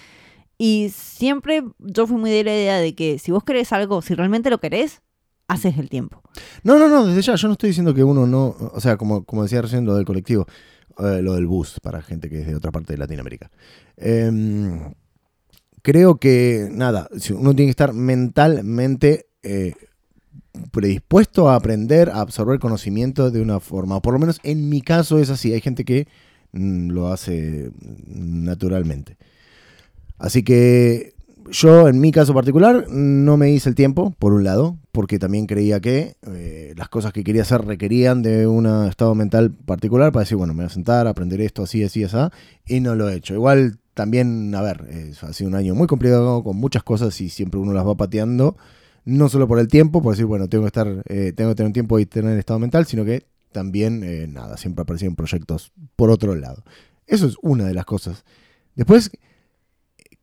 Y 0.57 0.91
siempre 0.93 1.63
yo 1.79 2.05
fui 2.05 2.17
muy 2.17 2.29
de 2.29 2.43
la 2.43 2.53
idea 2.53 2.77
de 2.77 2.93
que 2.93 3.17
si 3.17 3.31
vos 3.31 3.43
querés 3.43 3.73
algo, 3.73 4.03
si 4.03 4.13
realmente 4.13 4.51
lo 4.51 4.59
querés, 4.59 5.01
haces 5.47 5.77
el 5.79 5.89
tiempo. 5.89 6.21
No, 6.63 6.77
no, 6.77 6.87
no, 6.87 7.05
desde 7.05 7.23
ya, 7.23 7.35
yo 7.35 7.47
no 7.47 7.53
estoy 7.53 7.69
diciendo 7.69 7.95
que 7.95 8.03
uno 8.03 8.27
no, 8.27 8.55
o 8.73 8.79
sea, 8.79 8.95
como, 8.95 9.25
como 9.25 9.43
decía 9.43 9.61
recién 9.63 9.85
lo 9.85 9.95
del 9.95 10.05
colectivo, 10.05 10.45
eh, 10.99 11.21
lo 11.23 11.33
del 11.33 11.47
bus 11.47 11.79
para 11.81 12.01
gente 12.03 12.29
que 12.29 12.41
es 12.41 12.47
de 12.47 12.55
otra 12.55 12.71
parte 12.71 12.93
de 12.93 12.99
Latinoamérica. 12.99 13.49
Em, 13.97 14.93
creo 15.81 16.19
que, 16.19 16.69
nada, 16.71 17.09
uno 17.31 17.55
tiene 17.55 17.67
que 17.67 17.71
estar 17.71 17.93
mentalmente 17.93 19.31
eh, 19.41 19.73
predispuesto 20.71 21.49
a 21.49 21.55
aprender, 21.55 22.09
a 22.09 22.21
absorber 22.21 22.59
conocimiento 22.59 23.31
de 23.31 23.41
una 23.41 23.59
forma, 23.59 23.97
o 23.97 24.01
por 24.01 24.13
lo 24.13 24.19
menos 24.19 24.39
en 24.43 24.69
mi 24.69 24.81
caso 24.81 25.19
es 25.19 25.29
así, 25.29 25.53
hay 25.53 25.61
gente 25.61 25.85
que 25.85 26.07
mm, 26.51 26.89
lo 26.89 27.11
hace 27.11 27.71
naturalmente. 28.07 29.17
Así 30.17 30.43
que 30.43 31.13
yo, 31.49 31.87
en 31.87 31.99
mi 31.99 32.11
caso 32.11 32.33
particular, 32.33 32.87
no 32.89 33.37
me 33.37 33.51
hice 33.51 33.69
el 33.69 33.75
tiempo, 33.75 34.13
por 34.19 34.33
un 34.33 34.43
lado, 34.43 34.77
porque 34.91 35.19
también 35.19 35.47
creía 35.47 35.79
que 35.79 36.15
eh, 36.27 36.73
las 36.77 36.89
cosas 36.89 37.13
que 37.13 37.23
quería 37.23 37.41
hacer 37.41 37.65
requerían 37.65 38.21
de 38.21 38.47
un 38.47 38.67
estado 38.87 39.15
mental 39.15 39.51
particular 39.51 40.11
para 40.11 40.23
decir, 40.23 40.37
bueno, 40.37 40.53
me 40.53 40.63
voy 40.63 40.67
a 40.67 40.73
sentar, 40.73 41.07
aprender 41.07 41.41
esto, 41.41 41.63
así, 41.63 41.83
así, 41.83 42.03
así, 42.03 42.17
y 42.67 42.79
no 42.79 42.95
lo 42.95 43.09
he 43.09 43.15
hecho. 43.15 43.33
Igual 43.33 43.79
también, 43.93 44.53
a 44.55 44.61
ver, 44.61 44.85
ha 45.21 45.33
sido 45.33 45.49
un 45.49 45.55
año 45.55 45.75
muy 45.75 45.87
complicado 45.87 46.43
con 46.43 46.57
muchas 46.57 46.83
cosas 46.83 47.19
y 47.19 47.29
siempre 47.29 47.59
uno 47.59 47.73
las 47.73 47.85
va 47.85 47.95
pateando, 47.95 48.55
no 49.05 49.29
solo 49.29 49.47
por 49.47 49.59
el 49.59 49.67
tiempo, 49.67 50.01
por 50.01 50.13
decir, 50.13 50.25
bueno, 50.25 50.47
tengo 50.47 50.63
que 50.63 50.67
estar, 50.67 51.03
eh, 51.07 51.33
tengo 51.35 51.51
que 51.51 51.55
tener 51.55 51.67
un 51.67 51.73
tiempo 51.73 51.99
y 51.99 52.05
tener 52.05 52.37
estado 52.37 52.59
mental, 52.59 52.85
sino 52.85 53.03
que 53.03 53.25
también, 53.51 54.03
eh, 54.03 54.27
nada, 54.27 54.57
siempre 54.57 54.83
aparecían 54.83 55.15
proyectos 55.15 55.71
por 55.95 56.09
otro 56.09 56.35
lado. 56.35 56.63
Eso 57.07 57.27
es 57.27 57.35
una 57.41 57.65
de 57.65 57.73
las 57.73 57.85
cosas. 57.85 58.23
Después, 58.75 59.11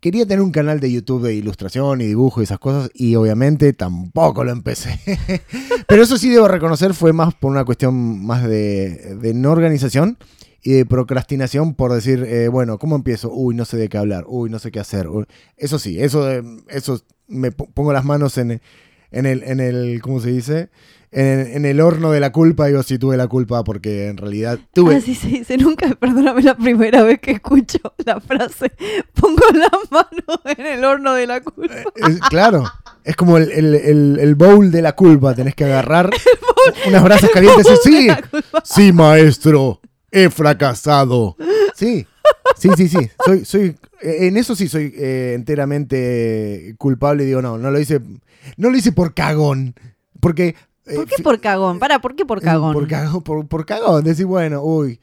quería 0.01 0.27
tener 0.27 0.41
un 0.41 0.53
canal 0.53 0.81
de 0.81 0.93
YouTube 0.93 1.25
de 1.25 1.35
ilustración 1.35 2.01
y 2.01 2.07
dibujo 2.07 2.41
y 2.41 2.45
esas 2.45 2.59
cosas 2.59 2.91
y 2.95 3.15
obviamente 3.17 3.73
tampoco 3.73 4.45
lo 4.45 4.53
empecé. 4.53 4.99
Pero 5.89 6.03
eso 6.03 6.17
sí 6.17 6.31
debo 6.31 6.49
reconocer 6.49 6.95
fue 6.95 7.13
más 7.13 7.35
por 7.35 7.51
una 7.51 7.65
cuestión 7.65 8.25
más 8.25 8.45
de, 8.45 9.17
de 9.21 9.35
no 9.35 9.51
organización 9.51 10.19
y 10.71 10.73
de 10.75 10.87
procrastinación 10.87 11.75
por 11.75 11.93
decir, 11.93 12.25
eh, 12.25 12.49
bueno, 12.49 12.79
¿cómo 12.79 12.97
empiezo? 12.97 13.31
Uy, 13.33 13.55
no 13.55 13.65
sé 13.65 13.77
de 13.77 13.89
qué 13.89 13.99
hablar, 13.99 14.25
uy, 14.27 14.51
no 14.51 14.59
sé 14.59 14.71
qué 14.71 14.81
hacer. 14.81 15.09
Uy, 15.09 15.25
Eso 15.57 15.79
sí, 15.79 16.01
eso, 16.01 16.25
de- 16.25 16.45
eso 16.69 17.01
me 17.27 17.53
po- 17.53 17.69
pongo 17.73 17.93
las 17.93 18.05
manos 18.05 18.37
en, 18.39 18.61
en 19.11 19.27
el, 19.27 19.43
en 19.45 19.61
el, 19.61 20.01
¿cómo 20.03 20.21
se 20.21 20.31
dice? 20.31 20.69
en, 21.11 21.41
en 21.57 21.65
el 21.65 21.81
horno 21.81 22.11
de 22.11 22.21
la 22.21 22.33
culpa, 22.33 22.67
digo, 22.67 22.83
sí 22.83 22.99
tuve 22.99 23.17
la 23.17 23.29
culpa 23.29 23.65
porque 23.65 24.09
en 24.09 24.19
realidad 24.19 24.59
tuve. 24.75 24.97
Así 24.97 25.15
se 25.15 25.29
dice, 25.29 25.57
nunca, 25.57 25.89
perdóname 26.01 26.43
la 26.43 26.55
primera 26.55 27.03
vez 27.03 27.19
que 27.19 27.31
escucho 27.31 27.79
la 28.05 28.21
frase, 28.21 28.71
pongo 29.15 29.41
la 29.55 29.71
mano 29.91 30.41
en 30.59 30.67
el 30.67 30.85
horno 30.85 31.15
de 31.15 31.27
la 31.27 31.41
culpa. 31.41 31.75
Es- 31.97 32.21
claro, 32.29 32.65
es 33.05 33.17
como 33.17 33.39
el, 33.39 33.51
el- 33.53 33.75
el- 33.75 34.19
el 34.21 34.35
bowl 34.35 34.71
de 34.71 34.83
la 34.83 34.93
culpa, 34.95 35.35
tenés 35.35 35.55
que 35.55 35.65
agarrar 35.65 36.11
unas 36.87 37.03
brasas 37.03 37.31
calientes 37.31 37.67
y 37.67 37.89
sí, 37.89 38.09
sí, 38.65 38.93
maestro, 38.93 39.81
he 40.11 40.31
fracasado. 40.31 41.37
Sí, 41.75 42.07
sí, 42.57 42.69
sí, 42.77 42.89
sí, 42.89 43.11
soy, 43.25 43.45
soy, 43.45 43.77
eh, 44.03 44.27
en 44.27 44.37
eso 44.37 44.57
sí 44.57 44.69
soy 44.69 44.93
eh, 44.97 45.33
enteramente 45.35 46.75
culpable 46.79 47.25
digo, 47.25 47.41
no, 47.41 47.57
no 47.59 47.71
lo 47.71 47.79
hice, 47.79 48.01
no 48.57 48.71
lo 48.71 48.77
hice 48.77 48.93
por 48.93 49.15
cagón, 49.15 49.75
porque... 50.21 50.57
eh, 50.87 50.95
¿Por 50.95 51.07
qué 51.07 51.23
por 51.23 51.41
cagón? 51.41 51.79
Para, 51.79 52.01
¿por 52.01 52.17
qué 52.17 52.25
por 52.25 52.41
cagón? 52.41 52.73
Por 52.73 52.89
cagón, 52.89 53.23
por, 53.23 53.47
por 53.47 53.67
cagón. 53.67 54.05
Decir, 54.05 54.27
bueno, 54.27 54.63
uy. 54.63 55.01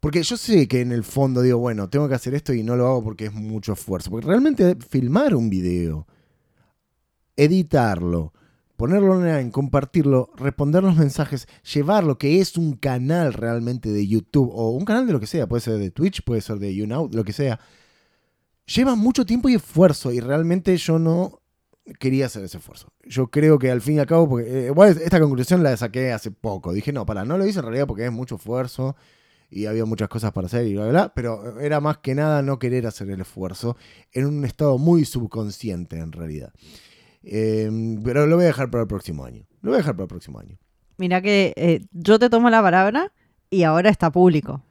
Porque 0.00 0.22
yo 0.22 0.36
sé 0.36 0.68
que 0.68 0.82
en 0.82 0.92
el 0.92 1.02
fondo 1.02 1.42
digo, 1.42 1.58
bueno, 1.58 1.88
tengo 1.88 2.08
que 2.08 2.14
hacer 2.14 2.34
esto 2.34 2.52
y 2.52 2.62
no 2.62 2.76
lo 2.76 2.86
hago 2.86 3.02
porque 3.02 3.26
es 3.26 3.32
mucho 3.32 3.72
esfuerzo. 3.72 4.10
Porque 4.10 4.26
realmente 4.28 4.76
filmar 4.88 5.34
un 5.34 5.50
video, 5.50 6.06
editarlo, 7.34 8.32
ponerlo 8.76 9.12
online, 9.12 9.50
compartirlo, 9.50 10.30
responder 10.36 10.82
los 10.82 10.96
mensajes, 10.96 11.48
llevarlo, 11.74 12.18
que 12.18 12.40
es 12.40 12.56
un 12.56 12.74
canal 12.74 13.32
realmente 13.32 13.90
de 13.90 14.06
YouTube 14.06 14.50
o 14.52 14.70
un 14.70 14.84
canal 14.84 15.06
de 15.06 15.12
lo 15.12 15.20
que 15.20 15.26
sea, 15.26 15.46
puede 15.46 15.62
ser 15.62 15.78
de 15.78 15.90
Twitch, 15.90 16.22
puede 16.22 16.40
ser 16.40 16.58
de 16.58 16.74
YouNow, 16.74 17.10
lo 17.12 17.24
que 17.24 17.32
sea, 17.32 17.58
lleva 18.66 18.94
mucho 18.94 19.24
tiempo 19.24 19.48
y 19.48 19.54
esfuerzo 19.54 20.12
y 20.12 20.20
realmente 20.20 20.76
yo 20.76 20.98
no 20.98 21.40
quería 21.98 22.26
hacer 22.26 22.44
ese 22.44 22.58
esfuerzo. 22.58 22.92
Yo 23.04 23.28
creo 23.28 23.58
que 23.58 23.70
al 23.70 23.80
fin 23.80 23.96
y 23.96 23.98
al 24.00 24.06
cabo, 24.06 24.28
porque 24.28 24.68
eh, 24.68 24.72
esta 25.02 25.20
conclusión 25.20 25.62
la 25.62 25.76
saqué 25.76 26.12
hace 26.12 26.30
poco. 26.30 26.72
Dije, 26.72 26.92
no, 26.92 27.06
para, 27.06 27.24
no 27.24 27.38
lo 27.38 27.46
hice 27.46 27.60
en 27.60 27.64
realidad 27.64 27.86
porque 27.86 28.04
es 28.04 28.12
mucho 28.12 28.36
esfuerzo 28.36 28.96
y 29.48 29.66
había 29.66 29.84
muchas 29.84 30.08
cosas 30.08 30.32
para 30.32 30.46
hacer 30.46 30.66
y 30.66 30.74
bla, 30.74 30.82
bla, 30.84 30.90
bla, 30.90 31.14
pero 31.14 31.60
era 31.60 31.80
más 31.80 31.98
que 31.98 32.14
nada 32.14 32.42
no 32.42 32.58
querer 32.58 32.86
hacer 32.86 33.08
el 33.10 33.20
esfuerzo 33.20 33.76
en 34.12 34.26
un 34.26 34.44
estado 34.44 34.76
muy 34.78 35.04
subconsciente 35.04 35.98
en 35.98 36.12
realidad. 36.12 36.52
Eh, 37.28 37.68
pero 38.04 38.26
lo 38.26 38.36
voy 38.36 38.44
a 38.44 38.48
dejar 38.48 38.70
para 38.70 38.82
el 38.82 38.88
próximo 38.88 39.24
año. 39.24 39.44
Lo 39.62 39.70
voy 39.70 39.76
a 39.76 39.78
dejar 39.78 39.94
para 39.94 40.04
el 40.04 40.08
próximo 40.08 40.38
año. 40.38 40.56
Mira 40.96 41.20
que 41.20 41.52
eh, 41.56 41.84
yo 41.92 42.18
te 42.18 42.30
tomo 42.30 42.48
la 42.50 42.62
palabra 42.62 43.12
y 43.50 43.64
ahora 43.64 43.90
está 43.90 44.10
público. 44.10 44.62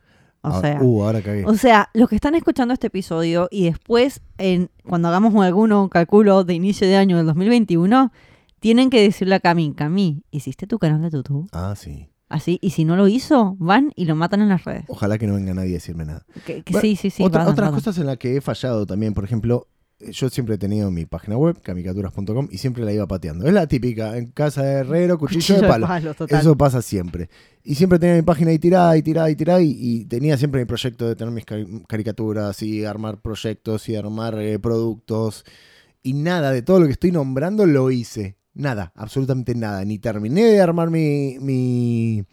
O 0.41 0.47
Ah, 0.49 0.61
sea, 0.61 0.79
uh, 0.81 1.03
ahora 1.03 1.21
cagué. 1.21 1.43
o 1.45 1.55
sea, 1.55 1.89
los 1.93 2.07
que 2.07 2.15
están 2.15 2.35
escuchando 2.35 2.73
este 2.73 2.87
episodio 2.87 3.47
y 3.51 3.65
después, 3.65 4.21
en, 4.37 4.69
cuando 4.87 5.07
hagamos 5.07 5.33
alguno 5.43 5.89
calculo 5.89 6.43
de 6.43 6.53
inicio 6.53 6.87
de 6.87 6.95
año 6.97 7.17
del 7.17 7.25
2021, 7.25 8.11
tienen 8.59 8.89
que 8.91 9.01
decirle 9.01 9.35
a 9.35 9.39
Cami, 9.39 9.73
Cami, 9.73 10.23
¿hiciste 10.31 10.65
tu 10.67 10.77
canal 10.79 11.01
de 11.01 11.09
YouTube? 11.09 11.49
Ah, 11.51 11.73
sí. 11.75 12.09
Así, 12.29 12.57
y 12.61 12.71
si 12.71 12.85
no 12.85 12.95
lo 12.95 13.07
hizo, 13.07 13.55
van 13.59 13.91
y 13.95 14.05
lo 14.05 14.15
matan 14.15 14.41
en 14.41 14.49
las 14.49 14.63
redes. 14.65 14.85
Ojalá 14.87 15.17
que 15.19 15.27
no 15.27 15.35
venga 15.35 15.53
nadie 15.53 15.71
a 15.71 15.73
decirme 15.73 16.05
nada. 16.05 16.25
Que, 16.45 16.63
que 16.63 16.73
Bueno, 16.73 16.81
sí, 16.81 16.95
sí, 16.95 17.09
sí. 17.11 17.23
Otra- 17.23 17.47
otras 17.47 17.71
cosas 17.71 17.97
en 17.99 18.07
las 18.07 18.17
que 18.17 18.37
he 18.37 18.41
fallado 18.41 18.85
también, 18.85 19.13
por 19.13 19.23
ejemplo, 19.23 19.67
yo 20.11 20.29
siempre 20.29 20.55
he 20.55 20.57
tenido 20.57 20.91
mi 20.91 21.05
página 21.05 21.37
web, 21.37 21.61
kamikaturas.com, 21.61 22.47
y 22.51 22.57
siempre 22.57 22.83
la 22.83 22.93
iba 22.93 23.07
pateando. 23.07 23.45
Es 23.47 23.53
la 23.53 23.67
típica, 23.67 24.17
en 24.17 24.27
casa 24.31 24.63
de 24.63 24.71
herrero, 24.73 25.17
cuchillo, 25.19 25.39
Cuchillo 25.39 25.61
de 25.61 25.67
palo. 25.67 25.87
Eso 26.29 26.55
pasa 26.57 26.81
siempre. 26.81 27.29
Y 27.63 27.75
siempre 27.75 27.97
tenía 27.99 28.15
mi 28.15 28.21
página 28.21 28.51
ahí 28.51 28.59
tirada 28.59 28.95
y 28.97 29.01
tirada 29.01 29.29
y 29.29 29.35
tirada, 29.35 29.61
y, 29.61 29.75
y 29.79 30.05
tenía 30.05 30.37
siempre 30.37 30.61
mi 30.61 30.65
proyecto 30.65 31.07
de 31.07 31.15
tener 31.15 31.33
mis 31.33 31.45
cari- 31.45 31.83
caricaturas 31.87 32.61
y 32.61 32.85
armar 32.85 33.21
proyectos 33.21 33.87
y 33.89 33.95
armar 33.95 34.39
eh, 34.39 34.59
productos. 34.59 35.43
Y 36.03 36.13
nada 36.13 36.51
de 36.51 36.61
todo 36.61 36.79
lo 36.79 36.85
que 36.85 36.91
estoy 36.93 37.11
nombrando 37.11 37.65
lo 37.65 37.89
hice. 37.91 38.37
Nada, 38.53 38.93
absolutamente 38.95 39.55
nada. 39.55 39.83
Ni 39.83 39.99
terminé 39.99 40.43
de 40.43 40.61
armar 40.61 40.89
mi, 40.89 41.37
mi, 41.41 42.23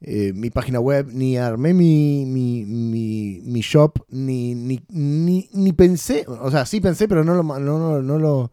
eh, 0.00 0.32
mi 0.34 0.50
página 0.50 0.80
web, 0.80 1.08
ni 1.12 1.36
armé 1.36 1.74
mi, 1.74 2.24
mi, 2.26 2.64
mi, 2.64 3.40
mi 3.44 3.60
shop, 3.60 4.04
ni, 4.08 4.54
ni, 4.54 4.80
ni, 4.88 5.48
ni 5.52 5.72
pensé, 5.72 6.24
o 6.28 6.50
sea, 6.50 6.66
sí 6.66 6.80
pensé, 6.80 7.08
pero 7.08 7.24
no 7.24 7.34
lo, 7.34 7.42
no, 7.42 7.58
no, 7.58 8.02
no 8.02 8.18
lo, 8.18 8.52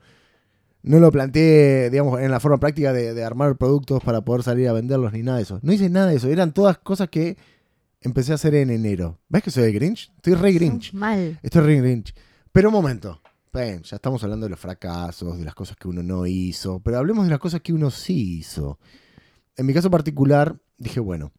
no 0.84 1.00
lo 1.00 1.12
planteé, 1.12 1.90
digamos, 1.90 2.22
en 2.22 2.32
la 2.32 2.40
forma 2.40 2.60
práctica 2.60 2.94
de, 2.94 3.14
de 3.14 3.24
armar 3.24 3.58
productos 3.58 4.04
para 4.04 4.22
poder 4.22 4.44
salir 4.44 4.68
a 4.70 4.74
venderlos, 4.74 5.14
ni 5.14 5.24
nada 5.24 5.38
de 5.38 5.44
eso. 5.44 5.60
No 5.62 5.74
hice 5.74 5.90
nada 5.90 6.08
de 6.08 6.16
eso, 6.16 6.30
eran 6.30 6.54
todas 6.54 6.78
cosas 6.78 7.10
que 7.10 7.38
empecé 8.02 8.32
a 8.32 8.36
hacer 8.36 8.56
en 8.56 8.70
enero. 8.70 9.20
¿Ves 9.30 9.44
que 9.44 9.52
soy 9.52 9.64
de 9.64 9.72
Grinch? 9.72 10.12
Estoy 10.16 10.36
re 10.36 10.52
Grinch. 10.52 10.94
Mal. 10.94 11.40
Estoy 11.42 11.62
re 11.62 11.78
Grinch. 11.78 12.14
Pero 12.52 12.70
un 12.70 12.74
momento. 12.74 13.22
Ven, 13.52 13.84
ya 13.84 13.98
estamos 13.98 14.24
hablando 14.24 14.48
de 14.48 14.50
los 14.50 14.60
fracasos, 14.60 15.38
de 15.38 15.46
las 15.46 15.54
cosas 15.54 15.78
que 15.78 15.88
uno 15.88 16.02
no 16.02 16.26
hizo, 16.26 16.80
pero 16.80 16.98
hablemos 16.98 17.26
de 17.26 17.30
las 17.30 17.40
cosas 17.40 17.62
que 17.62 17.72
uno 17.72 17.92
sí 17.92 18.40
hizo. 18.40 18.80
En 19.56 19.68
mi 19.68 19.74
caso 19.76 19.92
particular, 19.92 20.60
dije, 20.78 21.00
bueno, 21.00 21.32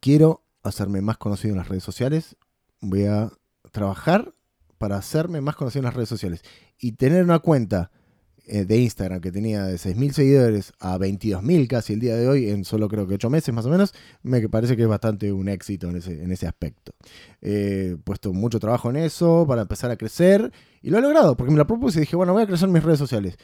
quiero 0.00 0.44
hacerme 0.62 1.00
más 1.00 1.18
conocido 1.18 1.52
en 1.52 1.58
las 1.58 1.68
redes 1.68 1.84
sociales, 1.84 2.36
voy 2.80 3.04
a 3.04 3.30
trabajar 3.72 4.34
para 4.78 4.96
hacerme 4.96 5.40
más 5.40 5.56
conocido 5.56 5.80
en 5.80 5.86
las 5.86 5.94
redes 5.94 6.08
sociales 6.08 6.42
y 6.78 6.92
tener 6.92 7.24
una 7.24 7.40
cuenta 7.40 7.90
eh, 8.50 8.64
de 8.64 8.78
Instagram 8.78 9.20
que 9.20 9.30
tenía 9.30 9.64
de 9.64 9.74
6.000 9.74 10.12
seguidores 10.12 10.72
a 10.78 10.96
22.000 10.96 11.68
casi 11.68 11.92
el 11.92 12.00
día 12.00 12.16
de 12.16 12.26
hoy, 12.28 12.48
en 12.48 12.64
solo 12.64 12.88
creo 12.88 13.06
que 13.06 13.14
8 13.14 13.28
meses 13.28 13.54
más 13.54 13.66
o 13.66 13.68
menos, 13.68 13.92
me 14.22 14.48
parece 14.48 14.74
que 14.74 14.82
es 14.82 14.88
bastante 14.88 15.32
un 15.32 15.50
éxito 15.50 15.90
en 15.90 15.96
ese, 15.96 16.22
en 16.22 16.32
ese 16.32 16.46
aspecto. 16.46 16.94
He 17.42 17.96
puesto 18.04 18.32
mucho 18.32 18.58
trabajo 18.58 18.88
en 18.88 18.96
eso 18.96 19.44
para 19.46 19.62
empezar 19.62 19.90
a 19.90 19.96
crecer 19.96 20.50
y 20.80 20.88
lo 20.88 20.96
he 20.96 21.02
logrado, 21.02 21.36
porque 21.36 21.52
me 21.52 21.58
lo 21.58 21.66
propuse 21.66 21.98
y 21.98 22.00
dije, 22.00 22.16
bueno, 22.16 22.32
voy 22.32 22.42
a 22.42 22.46
crecer 22.46 22.68
mis 22.70 22.82
redes 22.82 22.98
sociales. 22.98 23.36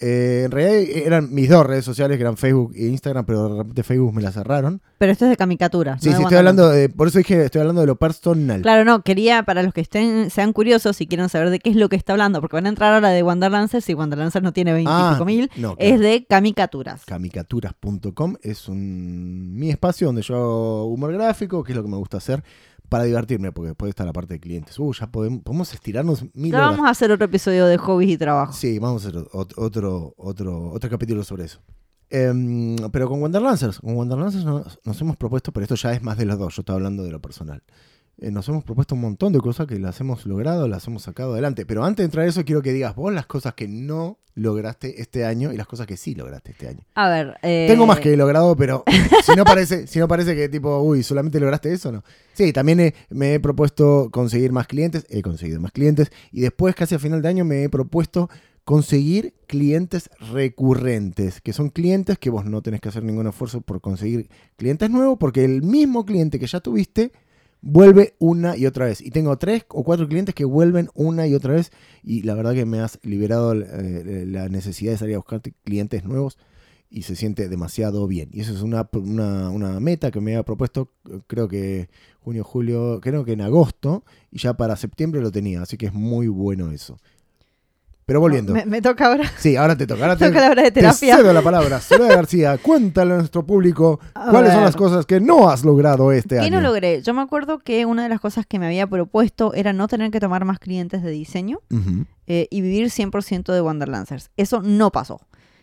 Eh, 0.00 0.42
en 0.46 0.50
realidad 0.50 0.96
eran 1.06 1.34
mis 1.34 1.48
dos 1.50 1.66
redes 1.66 1.84
sociales, 1.84 2.16
que 2.16 2.22
eran 2.22 2.36
Facebook 2.38 2.72
e 2.74 2.86
Instagram, 2.86 3.26
pero 3.26 3.48
de 3.50 3.58
repente 3.58 3.82
Facebook 3.82 4.14
me 4.14 4.22
la 4.22 4.32
cerraron. 4.32 4.80
Pero 4.96 5.12
esto 5.12 5.26
es 5.26 5.30
de 5.30 5.36
Camicatura. 5.36 5.98
Sí, 5.98 6.06
no 6.06 6.12
de 6.12 6.16
sí, 6.16 6.22
estoy 6.22 6.38
hablando 6.38 6.70
de, 6.70 6.88
por 6.88 7.08
eso 7.08 7.18
dije, 7.18 7.44
estoy 7.44 7.60
hablando 7.60 7.82
de 7.82 7.86
lo 7.86 7.96
personal. 7.96 8.62
Claro, 8.62 8.84
no, 8.84 9.02
quería, 9.02 9.42
para 9.42 9.62
los 9.62 9.74
que 9.74 9.82
estén, 9.82 10.30
sean 10.30 10.52
curiosos 10.54 11.00
y 11.00 11.06
quieran 11.06 11.28
saber 11.28 11.50
de 11.50 11.58
qué 11.58 11.70
es 11.70 11.76
lo 11.76 11.88
que 11.90 11.96
está 11.96 12.12
hablando, 12.12 12.40
porque 12.40 12.56
van 12.56 12.66
a 12.66 12.70
entrar 12.70 12.94
ahora 12.94 13.10
de 13.10 13.22
Wanderlancers 13.22 13.88
y 13.90 13.94
Wanderlancers 13.94 14.42
no 14.42 14.52
tiene 14.52 14.72
20 14.72 14.90
y 14.90 14.94
Ah, 14.94 15.10
pico 15.14 15.24
mil, 15.26 15.50
no, 15.56 15.76
claro. 15.76 15.94
es 15.94 16.00
de 16.00 16.24
Kamikaturas. 16.28 17.04
Kamikaturas.com 17.04 18.36
es 18.42 18.68
un, 18.68 19.54
mi 19.54 19.70
espacio 19.70 20.06
donde 20.06 20.22
yo 20.22 20.34
hago 20.34 20.84
humor 20.86 21.12
gráfico, 21.12 21.62
que 21.62 21.72
es 21.72 21.76
lo 21.76 21.82
que 21.82 21.90
me 21.90 21.96
gusta 21.96 22.16
hacer, 22.16 22.42
para 22.90 23.04
divertirme, 23.04 23.52
porque 23.52 23.68
después 23.68 23.88
está 23.88 24.04
la 24.04 24.12
parte 24.12 24.34
de 24.34 24.40
clientes. 24.40 24.78
Uh, 24.78 24.92
ya 24.92 25.06
podemos, 25.06 25.42
podemos 25.42 25.72
estirarnos 25.72 26.24
mil 26.34 26.54
horas. 26.54 26.72
vamos 26.72 26.86
a 26.86 26.90
hacer 26.90 27.10
otro 27.10 27.24
episodio 27.24 27.64
de 27.66 27.78
hobbies 27.78 28.10
y 28.10 28.18
trabajo. 28.18 28.52
Sí, 28.52 28.78
vamos 28.78 29.06
a 29.06 29.08
hacer 29.08 29.20
ot- 29.30 29.54
otro, 29.56 30.12
otro, 30.18 30.70
otro 30.72 30.90
capítulo 30.90 31.24
sobre 31.24 31.44
eso. 31.44 31.60
Em, 32.10 32.76
pero 32.92 33.08
con 33.08 33.22
Wanderlancers, 33.22 33.78
con 33.78 33.94
Wanderlancers 33.96 34.44
nos, 34.44 34.78
nos 34.84 35.00
hemos 35.00 35.16
propuesto, 35.16 35.52
pero 35.52 35.62
esto 35.64 35.76
ya 35.76 35.92
es 35.92 36.02
más 36.02 36.18
de 36.18 36.24
los 36.26 36.38
dos, 36.38 36.56
yo 36.56 36.60
estaba 36.62 36.76
hablando 36.76 37.04
de 37.04 37.12
lo 37.12 37.20
personal. 37.20 37.62
Eh, 38.20 38.30
nos 38.30 38.48
hemos 38.48 38.64
propuesto 38.64 38.94
un 38.94 39.00
montón 39.00 39.32
de 39.32 39.38
cosas 39.40 39.66
que 39.66 39.78
las 39.78 39.98
hemos 40.00 40.26
logrado, 40.26 40.68
las 40.68 40.86
hemos 40.86 41.02
sacado 41.02 41.32
adelante. 41.32 41.64
Pero 41.66 41.84
antes 41.84 42.02
de 42.02 42.04
entrar 42.04 42.26
a 42.26 42.28
eso, 42.28 42.44
quiero 42.44 42.60
que 42.62 42.72
digas 42.72 42.94
vos 42.94 43.12
las 43.12 43.26
cosas 43.26 43.54
que 43.54 43.66
no 43.66 44.18
lograste 44.34 45.00
este 45.02 45.24
año 45.24 45.52
y 45.52 45.56
las 45.56 45.66
cosas 45.66 45.86
que 45.86 45.96
sí 45.96 46.14
lograste 46.14 46.52
este 46.52 46.68
año. 46.68 46.80
A 46.94 47.08
ver. 47.08 47.34
eh, 47.42 47.66
Tengo 47.68 47.86
más 47.86 47.98
que 48.00 48.12
he 48.12 48.16
logrado, 48.16 48.54
pero 48.56 48.84
si 49.24 49.32
no 49.36 49.44
parece, 49.44 49.86
si 49.86 49.98
no 49.98 50.06
parece 50.06 50.36
que 50.36 50.48
tipo, 50.48 50.78
uy, 50.82 51.02
solamente 51.02 51.40
lograste 51.40 51.72
eso, 51.72 51.90
no. 51.92 52.04
Sí, 52.34 52.52
también 52.52 52.80
he- 52.80 52.94
me 53.10 53.34
he 53.34 53.40
propuesto 53.40 54.08
conseguir 54.12 54.52
más 54.52 54.66
clientes, 54.66 55.04
he 55.10 55.20
conseguido 55.22 55.60
más 55.60 55.72
clientes, 55.72 56.10
y 56.30 56.40
después, 56.42 56.74
casi 56.74 56.94
a 56.94 56.98
final 56.98 57.22
de 57.22 57.28
año, 57.28 57.44
me 57.44 57.64
he 57.64 57.68
propuesto 57.68 58.30
conseguir 58.64 59.34
clientes 59.46 60.08
recurrentes, 60.32 61.40
que 61.40 61.52
son 61.52 61.70
clientes 61.70 62.18
que 62.18 62.30
vos 62.30 62.44
no 62.44 62.62
tenés 62.62 62.80
que 62.80 62.88
hacer 62.88 63.02
ningún 63.02 63.26
esfuerzo 63.26 63.60
por 63.62 63.80
conseguir 63.80 64.28
clientes 64.56 64.90
nuevos, 64.90 65.16
porque 65.18 65.44
el 65.44 65.62
mismo 65.62 66.04
cliente 66.04 66.38
que 66.38 66.46
ya 66.46 66.60
tuviste 66.60 67.12
vuelve 67.62 68.14
una 68.18 68.56
y 68.56 68.66
otra 68.66 68.86
vez. 68.86 69.00
Y 69.00 69.10
tengo 69.10 69.36
tres 69.38 69.64
o 69.68 69.84
cuatro 69.84 70.08
clientes 70.08 70.34
que 70.34 70.44
vuelven 70.44 70.88
una 70.94 71.26
y 71.26 71.34
otra 71.34 71.54
vez, 71.54 71.70
y 72.02 72.22
la 72.22 72.34
verdad 72.34 72.54
que 72.54 72.64
me 72.64 72.80
has 72.80 72.98
liberado 73.02 73.52
eh, 73.54 74.24
la 74.26 74.48
necesidad 74.48 74.92
de 74.92 74.98
salir 74.98 75.14
a 75.14 75.18
buscar 75.18 75.40
clientes 75.64 76.04
nuevos 76.04 76.38
y 76.90 77.02
se 77.02 77.14
siente 77.14 77.48
demasiado 77.48 78.06
bien. 78.06 78.30
Y 78.32 78.40
eso 78.40 78.52
es 78.52 78.62
una, 78.62 78.88
una, 78.92 79.50
una 79.50 79.78
meta 79.80 80.10
que 80.10 80.20
me 80.20 80.32
había 80.32 80.44
propuesto, 80.44 80.92
creo 81.28 81.46
que 81.48 81.88
junio, 82.20 82.44
julio, 82.44 83.00
creo 83.00 83.24
que 83.24 83.32
en 83.32 83.40
agosto, 83.40 84.04
y 84.30 84.38
ya 84.38 84.54
para 84.54 84.76
septiembre 84.76 85.20
lo 85.20 85.30
tenía, 85.30 85.62
así 85.62 85.76
que 85.76 85.86
es 85.86 85.94
muy 85.94 86.26
bueno 86.28 86.72
eso. 86.72 86.98
Pero 88.10 88.18
volviendo. 88.18 88.52
Me, 88.52 88.66
me 88.66 88.82
toca 88.82 89.06
ahora. 89.06 89.30
Sí, 89.38 89.54
ahora 89.54 89.76
te 89.76 89.86
toca. 89.86 90.02
Ahora 90.02 90.16
te, 90.18 90.26
Toca 90.26 90.40
la 90.40 90.50
hora 90.50 90.62
de 90.62 90.72
te 90.72 90.80
terapia. 90.80 91.16
cedo 91.16 91.32
la 91.32 91.42
palabra. 91.42 91.80
Soledad 91.80 92.16
García, 92.16 92.58
cuéntale 92.58 93.12
a 93.14 93.18
nuestro 93.18 93.46
público 93.46 94.00
A 94.14 94.30
cuáles 94.30 94.52
son 94.52 94.64
las 94.64 94.74
cosas 94.74 95.06
que 95.06 95.20
no 95.20 95.48
has 95.48 95.64
logrado 95.64 96.10
este 96.10 96.34
¿Qué 96.34 96.40
año. 96.40 96.56
no 96.56 96.60
logré? 96.60 97.02
Yo 97.02 97.14
me 97.14 97.22
acuerdo 97.22 97.60
que 97.60 97.86
una 97.86 98.02
de 98.02 98.08
las 98.08 98.18
cosas 98.18 98.46
que 98.46 98.58
me 98.58 98.66
había 98.66 98.88
propuesto 98.88 99.54
era 99.54 99.72
no 99.72 99.86
tener 99.86 100.10
que 100.10 100.18
tomar 100.18 100.44
más 100.44 100.58
clientes 100.58 101.04
de 101.04 101.10
diseño 101.12 101.60
eh, 102.26 102.48
y 102.50 102.60
vivir 102.62 102.88
100% 102.88 103.52
de 103.52 103.60
Wanderlancers. 103.60 104.32
Eso 104.36 104.60
no 104.60 104.90
pasó. 104.90 105.20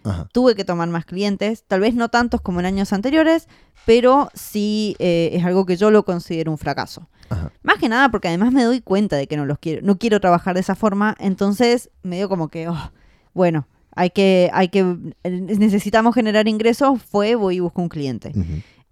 Ajá. 0.08 0.30
Tuve 0.32 0.56
que 0.56 0.66
tomar 0.66 0.90
más 0.90 1.06
clientes, 1.06 1.64
tal 1.68 1.82
vez 1.82 1.96
no 1.96 2.10
tantos 2.10 2.42
como 2.42 2.60
en 2.60 2.66
años 2.66 2.94
anteriores, 2.94 3.48
pero 3.86 4.30
sí 4.34 4.96
eh, 5.00 5.32
es 5.34 5.46
algo 5.46 5.66
que 5.66 5.78
yo 5.78 5.92
lo 5.92 6.04
considero 6.04 6.52
un 6.52 6.58
fracaso. 6.58 7.08
Ajá. 7.30 7.52
Más 7.64 7.78
que 7.78 7.90
nada 7.90 8.10
porque 8.10 8.28
además 8.28 8.52
me 8.54 8.64
doy 8.64 8.82
cuenta 8.82 9.16
de 9.16 9.28
que 9.28 9.38
no 9.38 9.46
los 9.46 9.60
quiero, 9.60 9.86
no 9.86 9.98
quiero 9.98 10.20
trabajar 10.20 10.54
de 10.54 10.62
esa 10.62 10.76
forma, 10.76 11.16
entonces 11.20 11.90
me 12.04 12.18
dio 12.18 12.30
como 12.30 12.48
que, 12.48 12.70
oh, 12.70 12.92
bueno, 13.34 13.68
hay 13.98 14.12
que, 14.12 14.50
hay 14.54 14.70
que, 14.70 14.86
necesitamos 15.24 16.14
generar 16.14 16.48
ingresos, 16.48 17.02
fue, 17.02 17.36
voy 17.36 17.56
y 17.56 17.60
busco 17.60 17.82
un 17.82 17.90
cliente. 17.90 18.32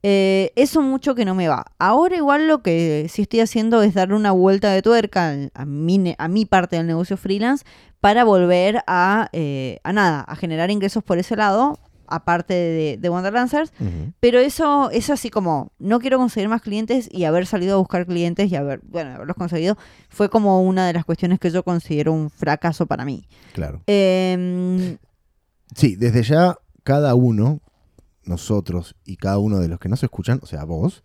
Eh, 0.07 0.51
eso 0.55 0.83
mucho 0.83 1.15
que 1.15 1.25
no 1.25 1.33
me 1.33 1.47
va. 1.47 1.65
Ahora 1.79 2.15
igual 2.15 2.47
lo 2.47 2.61
que 2.61 3.07
sí 3.09 3.23
estoy 3.23 3.39
haciendo 3.39 3.81
es 3.81 3.95
darle 3.95 4.13
una 4.15 4.31
vuelta 4.31 4.71
de 4.71 4.83
tuerca 4.83 5.33
a 5.55 5.65
mi, 5.65 5.97
ne- 5.97 6.15
a 6.19 6.27
mi 6.27 6.45
parte 6.45 6.75
del 6.75 6.85
negocio 6.85 7.17
freelance 7.17 7.65
para 8.01 8.23
volver 8.23 8.83
a, 8.85 9.29
eh, 9.33 9.79
a 9.83 9.91
nada, 9.93 10.21
a 10.21 10.35
generar 10.35 10.69
ingresos 10.69 11.03
por 11.03 11.17
ese 11.17 11.35
lado, 11.35 11.79
aparte 12.07 12.53
de, 12.53 12.97
de. 13.01 13.09
Ujú. 13.09 14.13
Pero 14.19 14.37
eso 14.37 14.91
es 14.91 15.09
así 15.09 15.31
como, 15.31 15.71
no 15.79 15.99
quiero 15.99 16.19
conseguir 16.19 16.49
más 16.49 16.61
clientes 16.61 17.09
y 17.11 17.23
haber 17.23 17.47
salido 17.47 17.73
a 17.73 17.77
buscar 17.79 18.05
clientes 18.05 18.51
y 18.51 18.55
haber, 18.55 18.81
bueno, 18.83 19.15
haberlos 19.15 19.35
conseguido, 19.35 19.75
fue 20.09 20.29
como 20.29 20.61
una 20.61 20.85
de 20.85 20.93
las 20.93 21.05
cuestiones 21.05 21.39
que 21.39 21.49
yo 21.49 21.63
considero 21.63 22.13
un 22.13 22.29
fracaso 22.29 22.85
para 22.85 23.05
mí. 23.05 23.27
Claro. 23.53 23.81
Em, 23.87 24.97
Sí, 25.75 25.95
desde 25.95 26.21
ya 26.21 26.57
cada 26.83 27.15
uno, 27.15 27.59
nosotros 28.25 28.95
y 29.05 29.17
cada 29.17 29.37
uno 29.39 29.59
de 29.59 29.67
los 29.67 29.79
que 29.79 29.89
nos 29.89 30.03
escuchan, 30.03 30.39
o 30.43 30.45
sea, 30.45 30.63
vos, 30.65 31.03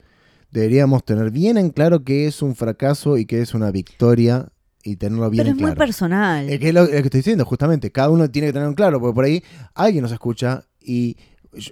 deberíamos 0.51 1.05
tener 1.05 1.31
bien 1.31 1.57
en 1.59 1.71
claro 1.71 2.03
qué 2.05 2.27
es 2.27 2.43
un 2.43 2.55
fracaso 2.57 3.19
y 3.19 3.27
qué 3.27 3.41
es 3.41 3.55
una 3.55 3.71
victoria 3.71 4.49
y 4.83 4.97
tenerlo 4.97 5.29
bien 5.31 5.41
pero 5.45 5.51
en 5.51 5.57
es 5.57 5.61
muy 5.61 5.71
claro. 5.73 5.79
personal. 5.79 6.49
Es 6.49 6.59
que 6.59 6.69
es 6.69 6.75
lo, 6.75 6.83
es 6.85 6.91
lo 6.93 6.97
que 6.97 7.03
estoy 7.05 7.19
diciendo, 7.19 7.45
justamente. 7.45 7.93
Cada 7.93 8.11
uno 8.11 8.31
tiene 8.31 8.49
que 8.49 8.53
tenerlo 8.55 8.71
en 8.71 8.75
claro, 8.75 8.99
porque 9.01 9.15
por 9.15 9.25
ahí 9.25 9.43
alguien 9.75 10.03
nos 10.03 10.13
escucha 10.13 10.65
y 10.81 11.17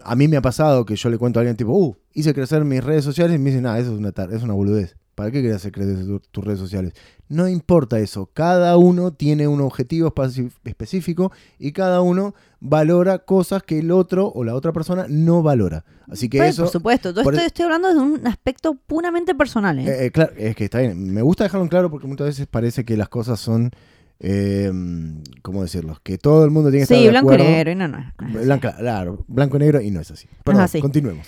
a 0.05 0.15
mí 0.17 0.29
me 0.29 0.37
ha 0.37 0.43
pasado 0.43 0.85
que 0.85 0.97
yo 0.97 1.09
le 1.09 1.19
cuento 1.19 1.39
a 1.39 1.43
alguien 1.43 1.57
tipo, 1.57 1.73
uh, 1.73 1.97
hice 2.13 2.35
crecer 2.35 2.65
mis 2.65 2.83
redes 2.85 3.05
sociales 3.05 3.37
y 3.37 3.39
me 3.39 3.51
dicen, 3.51 3.63
nada, 3.63 3.79
eso 3.79 3.93
es 3.93 3.99
una, 3.99 4.13
tar- 4.13 4.33
es 4.33 4.43
una 4.43 4.53
boludez. 4.55 4.97
¿Para 5.19 5.33
qué 5.33 5.43
querés 5.43 5.57
hacer 5.57 5.73
crecer 5.73 6.07
tu- 6.07 6.21
tus 6.21 6.45
redes 6.45 6.61
sociales? 6.61 6.93
No 7.29 7.49
importa 7.49 7.99
eso. 7.99 8.31
Cada 8.33 8.77
uno 8.77 9.13
tiene 9.13 9.49
un 9.49 9.61
objetivo 9.61 10.15
específico 10.65 11.33
y 11.59 11.73
cada 11.73 12.03
uno 12.03 12.37
valora 12.61 13.19
cosas 13.19 13.65
que 13.65 13.81
el 13.81 13.91
otro 13.91 14.29
o 14.33 14.45
la 14.45 14.55
otra 14.55 14.73
persona 14.73 15.07
no 15.09 15.43
valora. 15.43 15.85
Así 16.09 16.29
que 16.29 16.39
Pues, 16.39 16.51
eso... 16.51 16.63
por 16.63 16.71
supuesto, 16.73 17.13
yo 17.13 17.25
por 17.25 17.35
estoy, 17.35 17.45
e- 17.45 17.47
estoy 17.49 17.65
hablando 17.65 17.93
de 17.93 17.99
un 17.99 18.27
aspecto 18.29 18.75
puramente 18.75 19.35
personal. 19.35 19.77
¿eh? 19.81 19.87
Eh, 19.89 20.05
eh, 20.07 20.11
claro, 20.13 20.33
es 20.37 20.55
que 20.55 20.65
está 20.67 20.79
bien. 20.79 21.13
Me 21.13 21.23
gusta 21.23 21.43
dejarlo 21.43 21.65
en 21.65 21.69
claro 21.69 21.91
porque 21.91 22.07
muchas 22.07 22.29
veces 22.29 22.47
parece 22.47 22.85
que 22.85 22.97
las 22.97 23.09
cosas 23.09 23.41
son, 23.41 23.73
eh, 24.21 24.71
¿cómo 25.43 25.63
decirlo? 25.63 25.99
Que 26.05 26.17
todo 26.17 26.45
el 26.45 26.53
mundo 26.53 26.71
tiene 26.71 26.81
que 26.87 26.95
estar 26.95 26.97
sí, 26.97 27.03
de 27.05 27.11
blanco 27.11 27.35
y 27.35 27.39
negro, 27.39 27.73
y 27.73 27.75
no, 27.75 27.89
no. 27.89 28.13
Blanca, 28.45 28.77
claro, 28.79 29.25
blanco 29.27 29.57
y 29.57 29.61
negro 29.61 29.81
y 29.81 29.91
no 29.91 30.01
es 30.01 30.13
así. 30.13 30.29
Perdón, 30.45 30.63
así. 30.63 30.81
continuemos. 30.81 31.27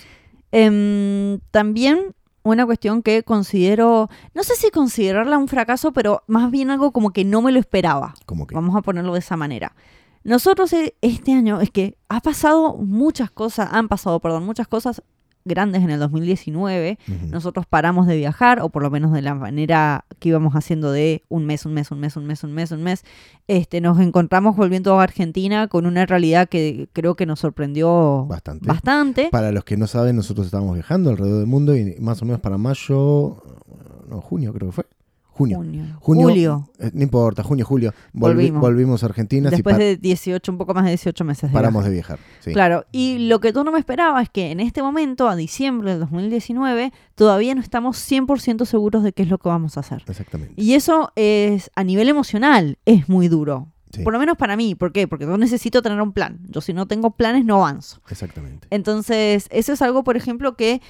Em, 0.53 1.39
también 1.51 2.13
una 2.43 2.65
cuestión 2.65 3.03
que 3.03 3.23
considero, 3.23 4.09
no 4.33 4.43
sé 4.43 4.55
si 4.55 4.71
considerarla 4.71 5.37
un 5.37 5.47
fracaso, 5.47 5.91
pero 5.93 6.23
más 6.27 6.51
bien 6.51 6.71
algo 6.71 6.91
como 6.91 7.11
que 7.11 7.23
no 7.23 7.41
me 7.41 7.51
lo 7.51 7.59
esperaba. 7.59 8.15
Como 8.25 8.47
que. 8.47 8.55
Vamos 8.55 8.75
a 8.75 8.81
ponerlo 8.81 9.13
de 9.13 9.19
esa 9.19 9.37
manera. 9.37 9.75
Nosotros 10.23 10.71
eh, 10.73 10.95
este 11.01 11.33
año 11.33 11.61
es 11.61 11.71
que 11.71 11.97
ha 12.09 12.21
pasado 12.21 12.77
muchas 12.77 13.31
cosas, 13.31 13.69
han 13.71 13.87
pasado, 13.87 14.19
perdón, 14.19 14.45
muchas 14.45 14.67
cosas 14.67 15.01
grandes 15.45 15.83
en 15.83 15.89
el 15.89 15.99
2019. 15.99 16.97
Ujú. 17.07 17.27
Nosotros 17.27 17.65
paramos 17.67 18.07
de 18.07 18.17
viajar, 18.17 18.59
o 18.61 18.69
por 18.69 18.83
lo 18.83 18.89
menos 18.89 19.11
de 19.11 19.21
la 19.21 19.35
manera 19.35 20.05
que 20.19 20.29
íbamos 20.29 20.53
haciendo 20.55 20.91
de 20.91 21.23
un 21.29 21.45
mes, 21.45 21.65
un 21.65 21.73
mes, 21.73 21.91
un 21.91 21.99
mes, 21.99 22.15
un 22.15 22.25
mes, 22.25 22.43
un 22.43 22.53
mes, 22.53 22.71
un 22.71 22.83
mes. 22.83 23.03
Este, 23.47 23.81
nos 23.81 23.99
encontramos 23.99 24.55
volviendo 24.55 24.99
a 24.99 25.03
Argentina 25.03 25.67
con 25.67 25.85
una 25.85 26.05
realidad 26.05 26.47
que 26.49 26.87
creo 26.93 27.15
que 27.15 27.25
nos 27.25 27.39
sorprendió 27.39 28.25
Bastante. 28.27 28.67
bastante. 28.67 29.29
Para 29.31 29.51
los 29.51 29.63
que 29.63 29.77
no 29.77 29.87
saben, 29.87 30.15
nosotros 30.15 30.45
estábamos 30.47 30.75
viajando 30.75 31.09
alrededor 31.09 31.39
del 31.39 31.47
mundo 31.47 31.75
y 31.75 31.95
más 31.99 32.21
o 32.21 32.25
menos 32.25 32.39
para 32.41 32.57
mayo, 32.57 33.37
no, 34.09 34.21
junio 34.21 34.53
creo 34.53 34.69
que 34.69 34.75
fue. 34.75 34.85
Junio. 35.33 35.57
Junio. 35.57 35.83
Junio, 35.99 36.27
Julio. 36.27 36.69
eh, 36.77 36.91
no 36.93 37.03
importa, 37.03 37.41
junio, 37.41 37.65
julio. 37.65 37.91
volvi- 38.13 38.19
Volvimos. 38.35 38.61
volvimos 38.61 39.03
a 39.03 39.07
Argentina 39.07 39.49
Después 39.49 39.77
de 39.77 39.97
18, 39.97 40.51
un 40.51 40.57
poco 40.57 40.73
más 40.73 40.83
de 40.83 40.91
18 40.91 41.23
meses. 41.23 41.49
de 41.49 41.53
paramos 41.53 41.81
viaje. 41.83 41.89
de 41.89 41.95
viajar. 41.95 42.19
sí. 42.41 42.51
Claro, 42.53 42.85
y 42.91 43.27
lo 43.27 43.39
que 43.39 43.51
tú 43.53 43.63
no 43.63 43.71
me 43.71 43.79
esperabas 43.79 44.23
es 44.23 44.29
que 44.29 44.51
en 44.51 44.59
este 44.59 44.83
momento, 44.83 45.29
a 45.29 45.35
diciembre 45.35 45.91
del 45.91 45.99
2019, 46.01 46.91
todavía 47.15 47.55
no 47.55 47.61
estamos 47.61 47.97
100% 47.97 48.65
seguros 48.65 49.03
de 49.03 49.13
qué 49.13 49.23
es 49.23 49.29
lo 49.29 49.37
que 49.39 49.49
vamos 49.49 49.77
a 49.77 49.79
hacer. 49.79 50.03
Exactamente. 50.07 50.53
Y 50.61 50.73
eso 50.73 51.11
es, 51.15 51.71
a 51.75 51.83
nivel 51.83 52.09
emocional, 52.09 52.77
es 52.85 53.07
muy 53.09 53.27
duro. 53.27 53.69
Sí, 53.93 54.03
Por 54.03 54.13
lo 54.13 54.19
menos 54.19 54.37
para 54.37 54.55
mí. 54.55 54.73
¿Por 54.75 54.93
qué? 54.93 55.05
Porque 55.07 55.25
yo 55.25 55.37
necesito 55.37 55.81
tener 55.81 55.99
un 56.01 56.13
plan. 56.13 56.39
Yo 56.49 56.61
si 56.61 56.71
no 56.73 56.85
tengo 56.87 57.11
planes 57.11 57.43
no 57.43 57.55
avanzo. 57.57 58.01
exactamente. 58.09 58.67
Entonces, 58.69 59.47
eso 59.49 59.73
es 59.73 59.81
algo, 59.81 60.03
por 60.05 60.15
ejemplo, 60.15 60.55
que, 60.55 60.81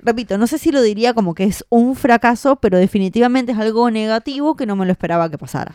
repito, 0.00 0.38
no 0.38 0.46
sé 0.46 0.58
si 0.58 0.70
lo 0.70 0.82
diría 0.82 1.14
como 1.14 1.34
que 1.34 1.44
es 1.44 1.64
un 1.68 1.96
fracaso, 1.96 2.56
pero 2.56 2.78
definitivamente 2.78 3.52
es 3.52 3.58
algo 3.58 3.90
negativo 3.90 4.56
que 4.56 4.66
no 4.66 4.76
me 4.76 4.86
lo 4.86 4.92
esperaba 4.92 5.30
que 5.30 5.38
pasara. 5.38 5.74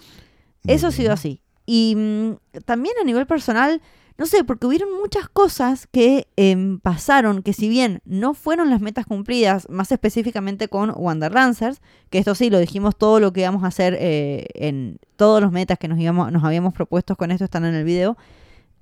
Eso 0.65 0.87
ha 0.87 0.91
sido 0.91 1.11
así. 1.11 1.41
Y 1.65 1.95
mm, 1.95 2.59
también 2.65 2.95
a 3.01 3.05
nivel 3.05 3.25
personal, 3.25 3.81
no 4.17 4.25
sé, 4.25 4.43
porque 4.43 4.67
hubieron 4.67 4.89
muchas 5.01 5.27
cosas 5.27 5.87
que 5.87 6.27
em, 6.35 6.79
pasaron 6.79 7.41
que 7.41 7.53
si 7.53 7.67
bien 7.67 8.01
no 8.05 8.33
fueron 8.33 8.69
las 8.69 8.81
metas 8.81 9.05
cumplidas, 9.05 9.67
más 9.69 9.91
específicamente 9.91 10.67
con 10.67 10.93
Wanderlancers, 10.95 11.81
que 12.09 12.19
esto 12.19 12.35
sí, 12.35 12.49
lo 12.49 12.59
dijimos, 12.59 12.97
todo 12.97 13.19
lo 13.19 13.33
que 13.33 13.41
íbamos 13.41 13.63
a 13.63 13.67
hacer 13.67 13.97
eh, 13.99 14.47
en 14.53 14.99
todos 15.15 15.41
los 15.41 15.51
metas 15.51 15.79
que 15.79 15.87
nos, 15.87 15.99
íbamos, 15.99 16.31
nos 16.31 16.43
habíamos 16.43 16.73
propuesto 16.73 17.15
con 17.15 17.31
esto 17.31 17.45
están 17.45 17.65
en 17.65 17.75
el 17.75 17.83
video, 17.83 18.17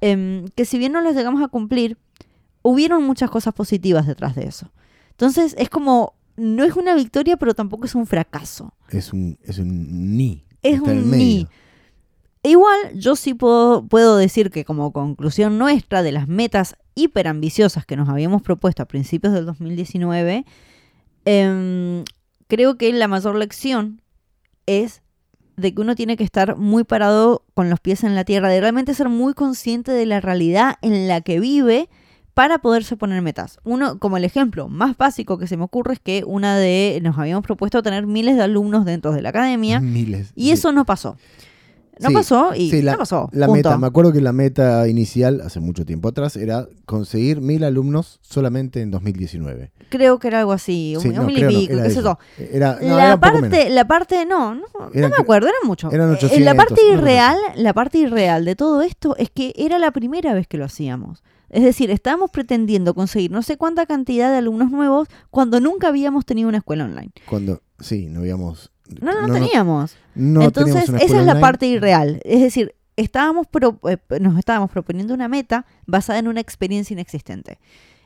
em, 0.01 0.47
que 0.55 0.65
si 0.65 0.77
bien 0.77 0.91
no 0.91 1.01
las 1.01 1.15
llegamos 1.15 1.41
a 1.43 1.47
cumplir, 1.47 1.97
hubieron 2.61 3.03
muchas 3.03 3.29
cosas 3.29 3.53
positivas 3.53 4.05
detrás 4.05 4.35
de 4.35 4.43
eso. 4.45 4.71
Entonces 5.21 5.53
es 5.59 5.69
como, 5.69 6.15
no 6.35 6.63
es 6.63 6.75
una 6.75 6.95
victoria, 6.95 7.37
pero 7.37 7.53
tampoco 7.53 7.85
es 7.85 7.93
un 7.93 8.07
fracaso. 8.07 8.73
Es 8.89 9.13
un, 9.13 9.37
es 9.43 9.59
un 9.59 10.17
ni. 10.17 10.47
Es 10.63 10.77
está 10.77 10.93
un 10.93 11.11
ni. 11.11 11.47
E 12.41 12.49
Igual, 12.49 12.79
yo 12.95 13.15
sí 13.15 13.35
puedo, 13.35 13.85
puedo 13.87 14.17
decir 14.17 14.49
que 14.49 14.65
como 14.65 14.91
conclusión 14.91 15.59
nuestra 15.59 16.01
de 16.01 16.11
las 16.11 16.27
metas 16.27 16.75
hiper 16.95 17.27
ambiciosas 17.27 17.85
que 17.85 17.95
nos 17.95 18.09
habíamos 18.09 18.41
propuesto 18.41 18.81
a 18.81 18.87
principios 18.87 19.31
del 19.31 19.45
2019, 19.45 20.43
em, 21.25 22.03
creo 22.47 22.79
que 22.79 22.91
la 22.93 23.07
mayor 23.07 23.35
lección 23.35 24.01
es 24.65 25.03
de 25.55 25.75
que 25.75 25.81
uno 25.81 25.93
tiene 25.93 26.17
que 26.17 26.23
estar 26.23 26.57
muy 26.57 26.83
parado 26.83 27.45
con 27.53 27.69
los 27.69 27.79
pies 27.79 28.03
en 28.03 28.15
la 28.15 28.25
tierra, 28.25 28.49
de 28.49 28.59
realmente 28.59 28.95
ser 28.95 29.07
muy 29.07 29.35
consciente 29.35 29.91
de 29.91 30.07
la 30.07 30.19
realidad 30.19 30.77
en 30.81 31.07
la 31.07 31.21
que 31.21 31.39
vive 31.39 31.89
para 32.33 32.59
poderse 32.59 32.95
poner 32.97 33.21
metas. 33.21 33.59
Uno, 33.63 33.99
como 33.99 34.17
el 34.17 34.23
ejemplo 34.23 34.67
más 34.69 34.97
básico 34.97 35.37
que 35.37 35.47
se 35.47 35.57
me 35.57 35.63
ocurre 35.63 35.93
es 35.93 35.99
que 35.99 36.23
una 36.25 36.57
de, 36.57 36.99
nos 37.03 37.17
habíamos 37.17 37.43
propuesto 37.43 37.83
tener 37.83 38.05
miles 38.07 38.35
de 38.37 38.43
alumnos 38.43 38.85
dentro 38.85 39.11
de 39.11 39.21
la 39.21 39.29
academia 39.29 39.79
Miles. 39.81 40.31
y 40.35 40.45
sí. 40.45 40.51
eso 40.51 40.71
no 40.71 40.85
pasó. 40.85 41.17
No 41.99 42.07
Sí, 42.07 42.15
pasó 42.15 42.55
y 42.55 42.71
sí, 42.71 42.81
la, 42.81 42.93
no 42.93 42.97
pasó. 42.97 43.29
la 43.31 43.45
punto. 43.45 43.57
meta, 43.69 43.77
me 43.77 43.85
acuerdo 43.85 44.11
que 44.11 44.21
la 44.21 44.33
meta 44.33 44.87
inicial, 44.87 45.39
hace 45.41 45.59
mucho 45.59 45.85
tiempo 45.85 46.07
atrás, 46.07 46.35
era 46.35 46.67
conseguir 46.87 47.41
mil 47.41 47.63
alumnos 47.63 48.17
solamente 48.23 48.81
en 48.81 48.89
2019. 48.89 49.71
Creo 49.89 50.17
que 50.17 50.29
era 50.29 50.39
algo 50.39 50.51
así, 50.51 50.93
un, 50.95 51.01
Sí, 51.03 51.09
un 51.09 51.15
no, 51.15 51.23
mil 51.25 51.37
y 51.37 51.41
no, 51.43 51.47
pico, 51.49 51.73
era 51.73 51.83
qué 51.83 51.89
sé 51.91 51.99
eso. 51.99 52.17
yo. 52.39 52.43
Era, 52.51 52.79
no, 52.81 52.97
la 52.97 53.05
era 53.05 53.19
parte, 53.19 53.69
la 53.69 53.85
parte, 53.85 54.25
no, 54.25 54.55
no, 54.55 54.63
no 54.79 54.89
Eran 54.95 55.11
me 55.11 55.17
acuerdo, 55.21 55.47
eran 55.47 55.59
mucho. 55.67 55.91
eran 55.91 56.09
Eh, 56.09 56.13
800, 56.13 56.39
la 56.43 56.55
parte 56.55 56.81
irreal, 56.91 57.37
la 57.55 57.73
parte 57.73 57.99
irreal 57.99 58.45
de 58.45 58.55
todo 58.55 58.81
esto 58.81 59.15
es 59.17 59.29
que 59.29 59.53
era 59.55 59.77
la 59.77 59.91
primera 59.91 60.33
vez 60.33 60.47
que 60.47 60.57
lo 60.57 60.65
hacíamos. 60.65 61.21
Es 61.51 61.63
decir, 61.63 61.91
estábamos 61.91 62.31
pretendiendo 62.31 62.93
conseguir 62.95 63.29
no 63.29 63.41
sé 63.43 63.57
cuánta 63.57 63.85
cantidad 63.85 64.31
de 64.31 64.37
alumnos 64.37 64.71
nuevos 64.71 65.07
cuando 65.29 65.59
nunca 65.59 65.89
habíamos 65.89 66.25
tenido 66.25 66.47
una 66.49 66.59
escuela 66.59 66.85
online. 66.85 67.11
Cuando, 67.27 67.61
sí, 67.79 68.07
no 68.07 68.21
habíamos... 68.21 68.71
No, 69.01 69.13
no, 69.13 69.27
no, 69.27 69.33
teníamos. 69.33 69.95
no 70.15 70.41
Entonces, 70.43 70.89
esa 70.89 70.97
es 70.97 71.11
la 71.11 71.19
online. 71.19 71.39
parte 71.39 71.65
irreal. 71.67 72.21
Es 72.25 72.41
decir, 72.41 72.75
estábamos 72.95 73.47
pro- 73.47 73.79
eh, 73.89 73.97
nos 74.19 74.37
estábamos 74.37 74.71
proponiendo 74.71 75.13
una 75.13 75.27
meta 75.27 75.65
basada 75.85 76.19
en 76.19 76.27
una 76.27 76.39
experiencia 76.41 76.93
inexistente. 76.93 77.59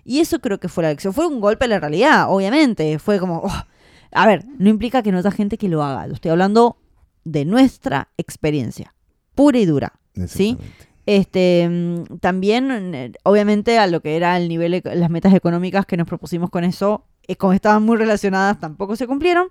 Y 0.04 0.20
eso 0.20 0.40
creo 0.40 0.60
que 0.60 0.68
fue 0.68 0.84
la 0.84 0.90
lección. 0.90 1.14
Fue 1.14 1.26
un 1.26 1.40
golpe 1.40 1.66
a 1.66 1.68
la 1.68 1.80
realidad, 1.80 2.28
obviamente. 2.30 3.00
Fue 3.00 3.20
como, 3.20 3.42
oh. 3.44 3.66
a 4.12 4.28
ver, 4.28 4.46
no 4.60 4.70
implica 4.70 5.02
que 5.02 5.12
no 5.12 5.18
haya 5.18 5.32
gente 5.32 5.58
que 5.58 5.70
lo 5.70 5.84
haga. 5.84 6.06
Estoy 6.14 6.32
hablando 6.32 6.78
de 7.24 7.46
nuestra 7.46 8.10
experiencia, 8.18 8.94
pura 9.34 9.58
y 9.58 9.66
dura. 9.66 9.94
¿sí? 10.28 10.58
Este, 11.06 11.68
mm, 11.70 12.18
también, 12.20 12.72
eh, 12.96 13.12
obviamente, 13.24 13.78
a 13.78 13.88
lo 13.88 14.02
que 14.02 14.16
era 14.16 14.38
el 14.38 14.48
nivel, 14.50 14.82
las 14.84 15.10
metas 15.10 15.34
económicas 15.34 15.86
que 15.86 15.98
nos 15.98 16.08
propusimos 16.08 16.50
con 16.50 16.64
eso, 16.64 17.06
eh, 17.28 17.36
como 17.36 17.54
estaban 17.54 17.84
muy 17.84 17.98
relacionadas, 17.98 18.60
tampoco 18.60 18.96
se 18.96 19.06
cumplieron. 19.08 19.48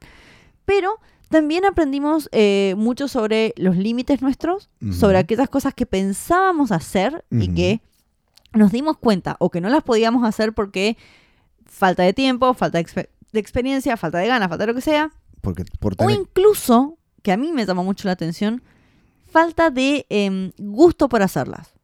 Pero 0.64 0.98
también 1.28 1.64
aprendimos 1.64 2.28
eh, 2.32 2.74
mucho 2.76 3.06
sobre 3.08 3.54
los 3.56 3.76
límites 3.76 4.20
nuestros, 4.22 4.68
sobre 4.92 5.18
aquellas 5.18 5.48
cosas 5.48 5.74
que 5.74 5.86
pensábamos 5.86 6.72
hacer 6.72 7.24
y 7.30 7.48
que 7.54 7.80
nos 8.52 8.70
dimos 8.72 8.98
cuenta 8.98 9.36
o 9.40 9.50
que 9.50 9.60
no 9.60 9.68
las 9.68 9.82
podíamos 9.82 10.24
hacer 10.26 10.52
porque 10.52 10.96
falta 11.66 12.02
de 12.04 12.12
tiempo, 12.12 12.54
falta 12.54 12.78
de, 12.78 12.84
expe- 12.86 13.08
de 13.32 13.40
experiencia, 13.40 13.96
falta 13.96 14.18
de 14.18 14.28
ganas, 14.28 14.48
falta 14.48 14.62
de 14.64 14.68
lo 14.72 14.74
que 14.74 14.80
sea. 14.80 15.10
Porque 15.40 15.64
por 15.80 15.94
O 15.94 15.96
tener- 15.96 16.16
incluso, 16.20 16.96
que 17.22 17.32
a 17.32 17.36
mí 17.36 17.52
me 17.52 17.66
llamó 17.66 17.82
mucho 17.84 18.06
la 18.08 18.12
atención, 18.12 18.62
falta 19.34 19.70
de 19.70 20.06
em, 20.10 20.52
gusto 20.58 21.08
por 21.08 21.20
hacerlas. 21.22 21.74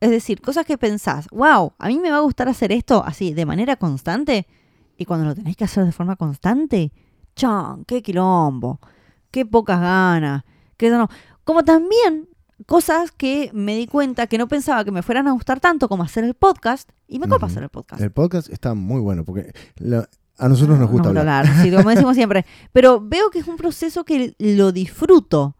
Es 0.00 0.10
decir, 0.10 0.40
cosas 0.42 0.64
que 0.66 0.76
pensás, 0.78 1.26
wow, 1.32 1.72
a 1.78 1.88
mí 1.88 1.98
me 1.98 2.10
va 2.10 2.18
a 2.18 2.20
gustar 2.28 2.48
hacer 2.48 2.70
esto 2.70 3.02
así, 3.04 3.32
de 3.32 3.46
manera 3.46 3.76
constante. 3.76 4.46
Y 4.96 5.04
cuando 5.06 5.24
lo 5.26 5.34
tenéis 5.34 5.56
que 5.56 5.64
hacer 5.64 5.84
de 5.86 5.92
forma 5.92 6.16
constante, 6.16 6.92
chan, 7.34 7.84
qué 7.86 8.02
quilombo, 8.02 8.78
qué 9.30 9.46
pocas 9.46 9.80
ganas, 9.80 10.44
qué 10.76 10.90
no. 10.90 11.08
Como 11.44 11.64
también 11.64 12.28
cosas 12.66 13.10
que 13.10 13.50
me 13.54 13.74
di 13.76 13.86
cuenta 13.86 14.26
que 14.26 14.36
no 14.38 14.46
pensaba 14.48 14.84
que 14.84 14.90
me 14.92 15.02
fueran 15.02 15.28
a 15.28 15.32
gustar 15.32 15.60
tanto 15.60 15.88
como 15.88 16.02
hacer 16.02 16.24
el 16.24 16.34
podcast. 16.34 16.90
Y 17.08 17.18
me 17.18 17.26
copa 17.26 17.46
Ujú. 17.46 17.52
hacer 17.52 17.62
el 17.62 17.68
podcast. 17.70 18.02
El 18.02 18.12
podcast 18.12 18.50
está 18.50 18.74
muy 18.74 19.00
bueno 19.00 19.24
porque 19.24 19.52
la- 19.76 20.08
a 20.36 20.48
nosotros 20.48 20.78
nos 20.78 20.90
gusta 20.90 21.08
Nos 21.12 21.20
hablar. 21.20 21.46
sí, 21.62 21.70
como 21.74 21.90
decimos 21.90 22.14
siempre. 22.14 22.44
Pero 22.72 23.00
veo 23.00 23.30
que 23.30 23.40
es 23.40 23.48
un 23.48 23.56
proceso 23.56 24.04
que 24.04 24.34
lo 24.38 24.70
disfruto. 24.70 25.56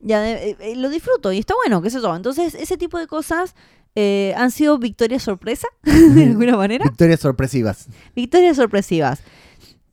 Ya 0.00 0.20
de- 0.20 0.50
eh, 0.50 0.56
eh, 0.60 0.76
lo 0.76 0.88
disfruto 0.90 1.32
y 1.32 1.38
está 1.38 1.54
bueno, 1.54 1.82
qué 1.82 1.90
sé 1.90 2.00
yo. 2.00 2.14
Entonces, 2.14 2.54
ese 2.54 2.76
tipo 2.76 2.98
de 2.98 3.06
cosas 3.06 3.54
eh, 3.94 4.32
han 4.36 4.50
sido 4.50 4.78
victorias 4.78 5.22
sorpresa, 5.24 5.66
de 5.82 6.24
alguna 6.26 6.56
manera. 6.56 6.84
Victorias 6.84 7.20
sorpresivas. 7.20 7.88
Victorias 8.14 8.56
sorpresivas. 8.56 9.22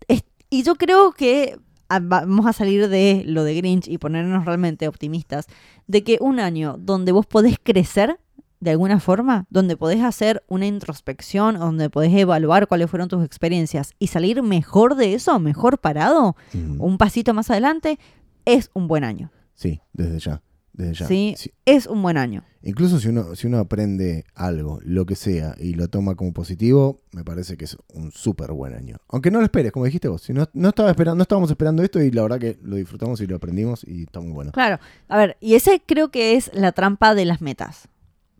Es- 0.07 0.23
y 0.49 0.63
yo 0.63 0.75
creo 0.75 1.11
que 1.11 1.57
ah, 1.89 1.99
vamos 2.01 2.45
a 2.45 2.53
salir 2.53 2.87
de 2.89 3.23
lo 3.25 3.43
de 3.43 3.55
Grinch 3.55 3.87
y 3.87 3.97
ponernos 3.97 4.45
realmente 4.45 4.87
optimistas 4.87 5.47
de 5.87 6.03
que 6.03 6.17
un 6.21 6.39
año 6.39 6.75
donde 6.79 7.11
vos 7.11 7.25
podés 7.25 7.57
crecer 7.61 8.19
de 8.59 8.71
alguna 8.71 8.99
forma, 8.99 9.45
donde 9.49 9.75
podés 9.77 10.01
hacer 10.01 10.43
una 10.47 10.65
introspección, 10.65 11.59
donde 11.59 11.89
podés 11.89 12.13
evaluar 12.13 12.67
cuáles 12.67 12.89
fueron 12.89 13.09
tus 13.09 13.23
experiencias 13.23 13.93
y 13.99 14.07
salir 14.07 14.41
mejor 14.43 14.95
de 14.95 15.13
eso, 15.13 15.37
mejor 15.39 15.77
parado, 15.77 16.35
Mm, 16.53 16.81
un 16.81 16.97
pasito 16.97 17.33
más 17.33 17.49
adelante, 17.51 17.99
es 18.45 18.69
un 18.73 18.87
buen 18.87 19.03
año. 19.03 19.29
Sí, 19.55 19.81
desde 19.93 20.19
ya. 20.19 20.41
Desde 20.73 20.93
ya. 20.93 21.07
Sí. 21.07 21.33
Sí. 21.37 21.51
Es 21.65 21.87
un 21.87 22.01
buen 22.01 22.17
año. 22.17 22.43
Incluso 22.61 22.99
si 22.99 23.09
uno, 23.09 23.35
si 23.35 23.47
uno 23.47 23.59
aprende 23.59 24.25
algo, 24.33 24.79
lo 24.83 25.05
que 25.05 25.15
sea, 25.15 25.55
y 25.59 25.73
lo 25.75 25.87
toma 25.87 26.15
como 26.15 26.33
positivo, 26.33 27.01
me 27.11 27.23
parece 27.23 27.57
que 27.57 27.65
es 27.65 27.77
un 27.93 28.11
súper 28.11 28.51
buen 28.51 28.73
año. 28.73 28.97
Aunque 29.07 29.31
no 29.31 29.39
lo 29.39 29.45
esperes, 29.45 29.71
como 29.71 29.85
dijiste 29.85 30.07
vos. 30.07 30.23
Si 30.23 30.33
no, 30.33 30.49
no, 30.53 30.69
estaba 30.69 30.89
esperando, 30.89 31.15
no 31.15 31.21
estábamos 31.21 31.49
esperando 31.49 31.83
esto 31.83 32.01
y 32.01 32.11
la 32.11 32.23
verdad 32.23 32.39
que 32.39 32.57
lo 32.63 32.75
disfrutamos 32.75 33.21
y 33.21 33.27
lo 33.27 33.35
aprendimos 33.35 33.85
y 33.87 34.03
está 34.03 34.19
muy 34.19 34.31
bueno. 34.31 34.51
Claro, 34.51 34.79
a 35.07 35.17
ver, 35.17 35.37
y 35.39 35.53
ese 35.53 35.81
creo 35.85 36.09
que 36.09 36.35
es 36.35 36.49
la 36.53 36.71
trampa 36.71 37.13
de 37.13 37.25
las 37.25 37.39
metas. 37.39 37.87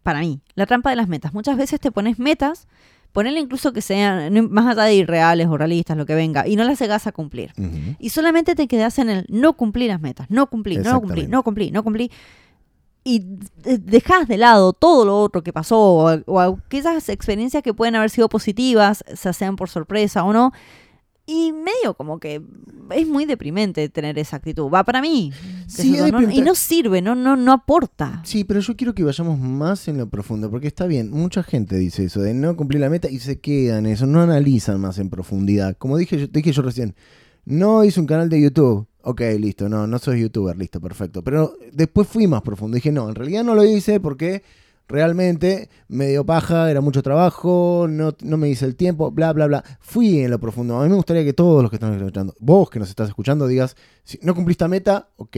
Para 0.02 0.20
mí, 0.20 0.42
la 0.56 0.66
trampa 0.66 0.90
de 0.90 0.96
las 0.96 1.08
metas. 1.08 1.34
Muchas 1.34 1.58
veces 1.58 1.80
te 1.80 1.92
pones 1.92 2.20
metas, 2.20 2.68
ponele 3.16 3.40
incluso 3.40 3.72
que 3.72 3.82
sean 3.82 4.52
más 4.52 4.68
allá 4.68 4.84
de 4.84 4.94
irreales 4.96 5.48
o 5.48 5.58
realistas, 5.58 5.96
lo 5.96 6.06
que 6.06 6.14
venga, 6.16 6.46
y 6.48 6.58
no 6.58 6.66
las 6.66 6.78
llegas 6.80 7.08
a 7.08 7.14
cumplir. 7.14 7.54
Y 7.98 8.10
solamente 8.10 8.56
te 8.56 8.68
quedas 8.68 9.00
en 9.00 9.10
el 9.10 9.26
no 9.30 9.54
cumplir 9.54 9.88
las 9.90 10.02
metas, 10.02 10.30
no 10.30 10.48
cumplir, 10.48 10.80
no 10.80 11.00
cumplir, 11.00 11.24
Exactamente. 11.24 11.32
no 11.32 11.44
cumplir, 11.44 11.72
no 11.74 11.84
cumplir. 11.84 12.12
Y 13.06 13.20
de- 13.64 13.78
dejas 13.78 14.28
de 14.28 14.38
lado 14.38 14.74
todo 14.74 15.06
lo 15.06 15.18
otro 15.22 15.44
que 15.44 15.54
pasó, 15.54 15.80
o, 15.80 16.12
o 16.26 16.40
aquellas 16.42 17.08
experiencias 17.08 17.64
que 17.64 17.74
pueden 17.74 17.96
haber 17.96 18.10
sido 18.10 18.28
positivas, 18.30 19.04
ya 19.24 19.32
sean 19.32 19.56
por 19.56 19.70
sorpresa 19.70 20.24
o 20.26 20.34
no. 20.34 20.52
Y 21.28 21.52
medio 21.54 21.96
como 21.96 22.20
que 22.20 22.42
es 22.92 23.08
muy 23.08 23.26
deprimente 23.26 23.90
tener 23.90 24.20
esa 24.20 24.36
actitud. 24.38 24.70
Va 24.72 24.84
para 24.84 25.02
mí. 25.02 25.32
Sí, 25.68 25.98
no- 26.12 26.22
y 26.32 26.42
no 26.42 26.54
sirve, 26.54 27.02
no, 27.02 27.16
no, 27.16 27.36
no 27.36 27.52
aporta. 27.52 28.22
Sí, 28.24 28.44
pero 28.44 28.60
yo 28.60 28.76
quiero 28.76 28.94
que 28.94 29.04
vayamos 29.04 29.40
más 29.40 29.88
en 29.88 29.98
lo 29.98 30.08
profundo, 30.08 30.52
porque 30.52 30.68
está 30.68 30.86
bien, 30.86 31.10
mucha 31.10 31.42
gente 31.42 31.78
dice 31.78 32.04
eso, 32.06 32.22
de 32.22 32.34
no 32.36 32.56
cumplir 32.56 32.82
la 32.82 32.90
meta 32.92 33.10
y 33.10 33.18
se 33.20 33.40
quedan 33.40 33.88
en 33.88 33.94
eso, 33.94 34.06
no 34.06 34.22
analizan 34.22 34.80
más 34.80 35.00
en 35.00 35.10
profundidad. 35.10 35.76
Como 35.78 35.98
dije 35.98 36.20
yo, 36.20 36.28
dije 36.28 36.52
yo 36.52 36.62
recién, 36.62 36.94
no 37.46 37.84
hice 37.84 38.00
un 38.00 38.06
canal 38.06 38.30
de 38.30 38.42
YouTube, 38.42 38.88
ok, 39.02 39.22
listo, 39.40 39.68
no, 39.68 39.88
no 39.88 39.98
soy 39.98 40.22
youtuber, 40.22 40.56
listo, 40.56 40.80
perfecto. 40.80 41.24
Pero 41.24 41.58
después 41.72 42.08
fui 42.08 42.28
más 42.28 42.44
profundo, 42.44 42.76
dije, 42.76 42.92
no, 42.92 43.10
en 43.10 43.16
realidad 43.16 43.44
no 43.44 43.56
lo 43.56 43.64
hice 43.66 44.00
porque 44.00 44.44
realmente 44.88 45.70
me 45.88 46.08
dio 46.08 46.26
paja, 46.26 46.70
era 46.70 46.82
mucho 46.82 47.02
trabajo, 47.02 47.88
no, 47.90 48.16
no 48.22 48.38
me 48.38 48.50
hice 48.50 48.66
el 48.66 48.76
tiempo, 48.76 49.12
bla, 49.12 49.34
bla, 49.34 49.48
bla. 49.48 49.64
Fui 49.80 50.20
en 50.20 50.32
lo 50.32 50.40
profundo. 50.40 50.80
A 50.80 50.84
mí 50.84 50.90
me 50.90 50.96
gustaría 50.96 51.24
que 51.24 51.34
todos 51.34 51.62
los 51.62 51.70
que 51.70 51.78
están 51.78 51.94
escuchando, 51.94 52.36
vos 52.40 52.70
que 52.70 52.80
nos 52.80 52.90
estás 52.90 53.10
escuchando, 53.10 53.48
digas, 53.48 53.76
si 54.04 54.20
no 54.22 54.36
cumpliste 54.36 54.64
la 54.64 54.70
meta, 54.70 55.10
ok. 55.18 55.38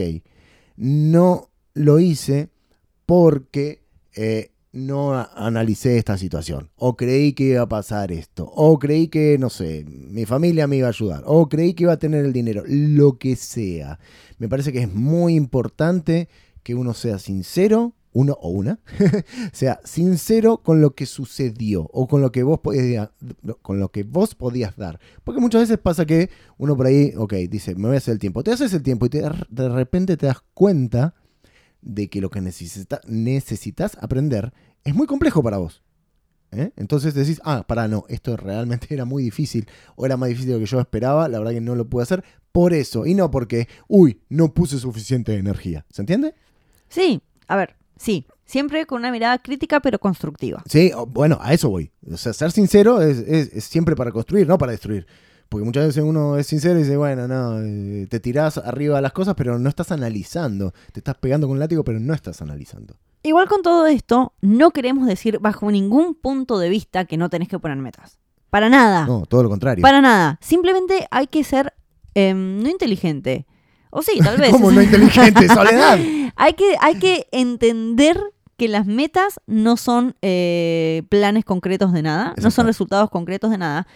No 0.76 1.50
lo 1.74 1.98
hice 1.98 2.50
porque 3.06 3.82
eh, 4.14 4.52
no 4.72 5.14
analicé 5.14 5.96
esta 5.96 6.18
situación. 6.18 6.70
O 6.76 6.96
creí 6.96 7.32
que 7.32 7.44
iba 7.44 7.62
a 7.62 7.68
pasar 7.68 8.12
esto. 8.12 8.44
O 8.54 8.78
creí 8.78 9.08
que, 9.08 9.38
no 9.38 9.50
sé, 9.50 9.84
mi 9.86 10.26
familia 10.26 10.66
me 10.66 10.76
iba 10.76 10.88
a 10.88 10.90
ayudar. 10.90 11.22
O 11.26 11.48
creí 11.48 11.74
que 11.74 11.84
iba 11.84 11.94
a 11.94 11.98
tener 11.98 12.24
el 12.24 12.32
dinero. 12.32 12.62
Lo 12.66 13.18
que 13.18 13.36
sea. 13.36 13.98
Me 14.38 14.48
parece 14.48 14.72
que 14.72 14.82
es 14.82 14.92
muy 14.92 15.34
importante 15.34 16.28
que 16.62 16.74
uno 16.74 16.92
sea 16.92 17.18
sincero, 17.18 17.94
uno 18.18 18.36
o 18.40 18.48
una, 18.50 18.80
sea 19.52 19.80
sincero 19.84 20.58
con 20.58 20.80
lo 20.80 20.94
que 20.94 21.06
sucedió 21.06 21.88
o 21.92 22.08
con 22.08 22.20
lo 22.20 22.32
que 22.32 22.42
vos 22.42 22.58
podías, 22.60 23.10
con 23.62 23.78
lo 23.78 23.90
que 23.90 24.02
vos 24.02 24.34
podías 24.34 24.76
dar. 24.76 24.98
Porque 25.24 25.40
muchas 25.40 25.62
veces 25.62 25.78
pasa 25.78 26.04
que 26.04 26.30
uno 26.56 26.76
por 26.76 26.86
ahí, 26.86 27.12
ok, 27.16 27.34
dice, 27.48 27.74
me 27.74 27.86
voy 27.88 27.94
a 27.94 27.98
hacer 27.98 28.12
el 28.12 28.18
tiempo. 28.18 28.42
Te 28.42 28.50
haces 28.52 28.72
el 28.74 28.82
tiempo 28.82 29.06
y 29.06 29.08
de 29.08 29.68
repente 29.68 30.16
te 30.16 30.26
das 30.26 30.42
cuenta 30.54 31.14
de 31.80 32.08
que 32.10 32.20
lo 32.20 32.28
que 32.30 32.40
necesita- 32.40 33.00
necesitas 33.06 33.96
aprender 34.00 34.52
es 34.84 34.94
muy 34.94 35.06
complejo 35.06 35.42
para 35.42 35.58
vos. 35.58 35.82
¿eh? 36.50 36.72
Entonces 36.76 37.14
decís, 37.14 37.40
ah, 37.44 37.64
para 37.68 37.86
no, 37.88 38.04
esto 38.08 38.36
realmente 38.36 38.88
era 38.94 39.04
muy 39.04 39.22
difícil 39.22 39.68
o 39.96 40.06
era 40.06 40.16
más 40.16 40.28
difícil 40.28 40.48
de 40.48 40.54
lo 40.54 40.60
que 40.60 40.66
yo 40.66 40.80
esperaba, 40.80 41.28
la 41.28 41.38
verdad 41.38 41.52
que 41.52 41.60
no 41.60 41.74
lo 41.76 41.88
pude 41.88 42.02
hacer 42.02 42.24
por 42.52 42.72
eso 42.72 43.06
y 43.06 43.14
no 43.14 43.30
porque, 43.30 43.68
uy, 43.86 44.22
no 44.28 44.52
puse 44.54 44.78
suficiente 44.78 45.36
energía. 45.36 45.84
¿Se 45.90 46.02
entiende? 46.02 46.34
Sí, 46.88 47.20
a 47.46 47.56
ver, 47.56 47.76
sí. 47.98 48.26
Siempre 48.46 48.86
con 48.86 49.00
una 49.00 49.12
mirada 49.12 49.36
crítica 49.38 49.80
pero 49.80 49.98
constructiva. 49.98 50.62
Sí, 50.66 50.90
bueno, 51.08 51.38
a 51.42 51.52
eso 51.52 51.68
voy. 51.68 51.90
O 52.10 52.16
sea, 52.16 52.32
ser 52.32 52.50
sincero 52.50 53.02
es, 53.02 53.18
es- 53.18 53.52
es 53.52 53.64
siempre 53.64 53.94
para 53.94 54.10
construir, 54.10 54.48
no 54.48 54.56
para 54.56 54.72
destruir. 54.72 55.06
Porque 55.50 55.64
muchas 55.66 55.86
veces 55.86 56.02
uno 56.02 56.36
es 56.38 56.46
sincero 56.46 56.78
y 56.78 56.82
dice, 56.82 56.96
bueno, 56.96 57.26
no, 57.28 57.60
eh, 57.60 58.06
te 58.08 58.20
tirás 58.20 58.56
arriba 58.58 58.96
de 58.96 59.02
las 59.02 59.12
cosas, 59.12 59.34
pero 59.34 59.58
no 59.58 59.68
estás 59.68 59.92
analizando. 59.92 60.72
Te 60.92 61.00
estás 61.00 61.16
pegando 61.16 61.46
con 61.46 61.54
un 61.54 61.58
látigo, 61.60 61.84
pero 61.84 62.00
no 62.00 62.12
estás 62.14 62.40
analizando. 62.42 62.96
Igual 63.22 63.48
con 63.48 63.62
todo 63.62 63.86
esto, 63.86 64.32
no 64.40 64.70
queremos 64.70 65.06
decir 65.06 65.38
bajo 65.40 65.70
ningún 65.70 66.14
punto 66.14 66.58
de 66.58 66.68
vista 66.70 67.04
que 67.04 67.16
no 67.18 67.28
tenés 67.30 67.48
que 67.48 67.58
poner 67.58 67.76
metas. 67.78 68.18
Para 68.50 68.68
nada. 68.70 69.04
No, 69.06 69.26
todo 69.26 69.42
lo 69.42 69.48
contrario. 69.50 69.82
Para 69.82 70.00
nada. 70.00 70.38
Simplemente 70.40 71.06
hay 71.10 71.26
que 71.26 71.44
ser 71.44 71.74
em, 72.14 72.62
no 72.62 72.68
inteligente. 72.70 73.46
O 73.90 74.02
sí, 74.02 74.18
tal 74.22 74.36
vez. 74.40 74.50
¿Cómo 74.52 74.70
no 74.70 74.82
inteligente? 74.82 75.48
Soledad. 75.54 75.98
Hay, 76.38 76.54
que, 76.54 76.76
hay 76.80 76.98
que 76.98 77.26
entender 77.32 78.18
que 78.56 78.68
las 78.68 78.86
metas 78.86 79.40
no 79.46 79.76
son 79.76 80.16
eh, 80.22 81.02
planes 81.08 81.44
concretos 81.44 81.92
de 81.92 82.02
nada, 82.02 82.34
no 82.42 82.50
son 82.50 82.66
resultados 82.66 83.10
concretos 83.10 83.50
de 83.50 83.58
nada. 83.58 83.86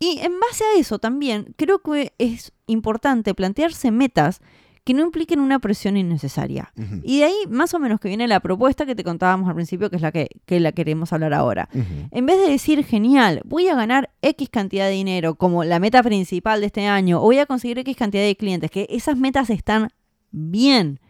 Y 0.00 0.18
en 0.20 0.38
base 0.40 0.64
a 0.64 0.78
eso 0.78 0.98
también 0.98 1.54
creo 1.56 1.80
que 1.80 2.12
es 2.18 2.52
importante 2.66 3.34
plantearse 3.34 3.90
metas 3.90 4.40
que 4.88 4.94
no 4.94 5.02
impliquen 5.02 5.40
una 5.40 5.58
presión 5.58 5.98
innecesaria. 5.98 6.72
Y 7.02 7.18
de 7.18 7.24
ahí 7.24 7.36
más 7.50 7.74
o 7.74 7.78
menos 7.78 8.00
que 8.00 8.08
viene 8.08 8.26
la 8.26 8.40
propuesta 8.40 8.86
que 8.86 8.94
te 8.94 9.04
contábamos 9.04 9.46
al 9.46 9.54
principio, 9.54 9.90
que 9.90 9.96
es 9.96 10.02
la 10.02 10.12
que, 10.12 10.28
que 10.46 10.60
la 10.60 10.72
queremos 10.72 11.12
hablar 11.12 11.34
ahora. 11.34 11.68
En 12.10 12.24
vez 12.24 12.38
de 12.38 12.48
decir, 12.48 12.82
genial, 12.84 13.42
voy 13.44 13.68
a 13.68 13.74
ganar 13.74 14.08
X 14.22 14.48
cantidad 14.48 14.86
de 14.86 14.92
dinero 14.92 15.34
como 15.34 15.62
la 15.62 15.78
meta 15.78 16.02
principal 16.02 16.60
de 16.60 16.66
este 16.66 16.86
año, 16.86 17.18
o 17.18 17.24
voy 17.24 17.38
a 17.38 17.44
conseguir 17.44 17.78
X 17.80 17.96
cantidad 17.96 18.22
de 18.22 18.34
clientes, 18.34 18.70
que 18.70 18.86
esas 18.88 19.18
metas 19.18 19.50
están 19.50 19.90
bien, 20.30 21.00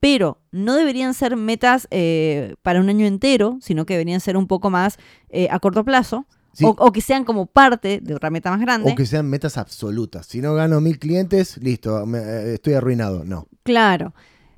pero 0.00 0.40
no 0.52 0.74
deberían 0.76 1.14
ser 1.14 1.36
metas 1.36 1.88
eh, 1.90 2.54
para 2.62 2.80
un 2.80 2.88
año 2.88 3.06
entero, 3.06 3.58
sino 3.60 3.84
que 3.86 3.94
deberían 3.94 4.20
ser 4.20 4.36
un 4.36 4.46
poco 4.46 4.70
más 4.70 4.98
eh, 5.28 5.48
a 5.50 5.58
corto 5.58 5.84
plazo, 5.84 6.26
Sí. 6.52 6.64
o, 6.64 6.70
o 6.70 6.90
que 6.92 7.00
sean 7.00 7.24
como 7.24 7.46
parte 7.46 8.00
de 8.02 8.14
otra 8.16 8.30
meta 8.30 8.50
más 8.50 8.60
grande. 8.60 8.90
O 8.90 8.94
que 8.96 9.06
sean 9.06 9.28
metas 9.28 9.56
absolutas. 9.58 10.26
Si 10.26 10.40
no 10.40 10.54
gano 10.54 10.80
mil 10.80 10.98
clientes, 10.98 11.56
listo, 11.58 12.04
me- 12.04 12.18
eh, 12.18 12.54
estoy 12.54 12.72
arruinado. 12.74 13.22
No. 13.24 13.46
Claro. 13.62 14.12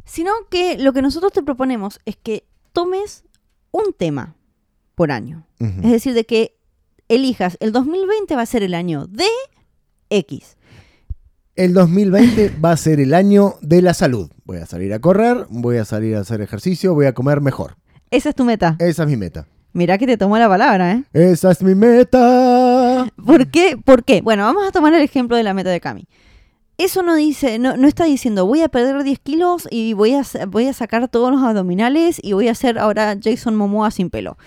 Sino 0.07 0.31
que 0.51 0.79
lo 0.79 0.93
que 0.95 1.03
nosotros 1.03 1.33
te 1.33 1.43
proponemos 1.43 2.01
es 2.07 2.17
que 2.17 2.47
tomes 2.73 3.25
un 3.71 3.93
tema 3.93 4.35
por 4.95 5.13
año. 5.13 5.47
Es 5.59 5.91
decir, 5.91 6.15
de 6.15 6.25
que 6.25 6.57
elijas, 7.09 7.59
el 7.61 7.71
2020 7.73 8.35
va 8.35 8.43
a 8.43 8.47
ser 8.47 8.63
el 8.63 8.73
año 8.75 9.07
de 9.07 9.27
X. 10.09 10.57
El 11.61 11.75
2020 11.75 12.53
va 12.65 12.73
a 12.73 12.77
ser 12.77 13.01
el 13.01 13.13
año 13.13 13.55
de 13.61 13.83
la 13.83 13.93
salud. 13.95 14.31
Voy 14.45 14.57
a 14.59 14.67
salir 14.67 14.93
a 14.95 14.99
correr, 14.99 15.47
voy 15.51 15.77
a 15.77 15.85
salir 15.85 16.17
a 16.17 16.21
hacer 16.21 16.41
ejercicio, 16.41 16.95
voy 16.95 17.07
a 17.07 17.13
comer 17.13 17.41
mejor. 17.41 17.77
Esa 18.11 18.31
es 18.31 18.35
tu 18.35 18.45
meta. 18.45 18.77
Esa 18.79 19.03
es 19.03 19.09
mi 19.09 19.17
meta. 19.17 19.47
Mirá 19.73 19.99
que 19.99 20.07
te 20.07 20.17
tomó 20.17 20.37
la 20.39 20.49
palabra, 20.49 20.93
¿eh? 20.93 21.05
Esa 21.13 21.51
es 21.53 21.63
mi 21.63 21.75
meta. 21.75 23.07
¿Por 23.25 23.47
qué? 23.49 23.77
¿Por 23.85 24.05
qué? 24.05 24.21
Bueno, 24.23 24.45
vamos 24.45 24.67
a 24.67 24.73
tomar 24.73 24.95
el 24.95 25.03
ejemplo 25.03 25.37
de 25.37 25.43
la 25.43 25.55
meta 25.55 25.71
de 25.71 25.81
Cami. 25.81 26.09
Eso 26.79 27.03
no 27.03 27.15
dice, 27.15 27.59
no, 27.59 27.77
no 27.77 27.87
está 27.87 28.05
diciendo 28.07 28.47
voy 28.47 28.63
a 28.63 28.69
perder 28.71 29.03
10 29.05 29.19
kilos 29.19 29.69
y 29.71 29.93
voy 29.93 30.15
a, 30.15 30.23
voy 30.49 30.67
a 30.67 30.73
sacar 30.73 31.07
todos 31.09 31.31
los 31.31 31.43
abdominales 31.43 32.19
y 32.23 32.33
voy 32.33 32.49
a 32.49 32.53
hacer 32.53 32.79
ahora 32.79 33.17
Jason 33.23 33.55
Momoa 33.55 33.91
sin 33.91 34.09
pelo. 34.09 34.39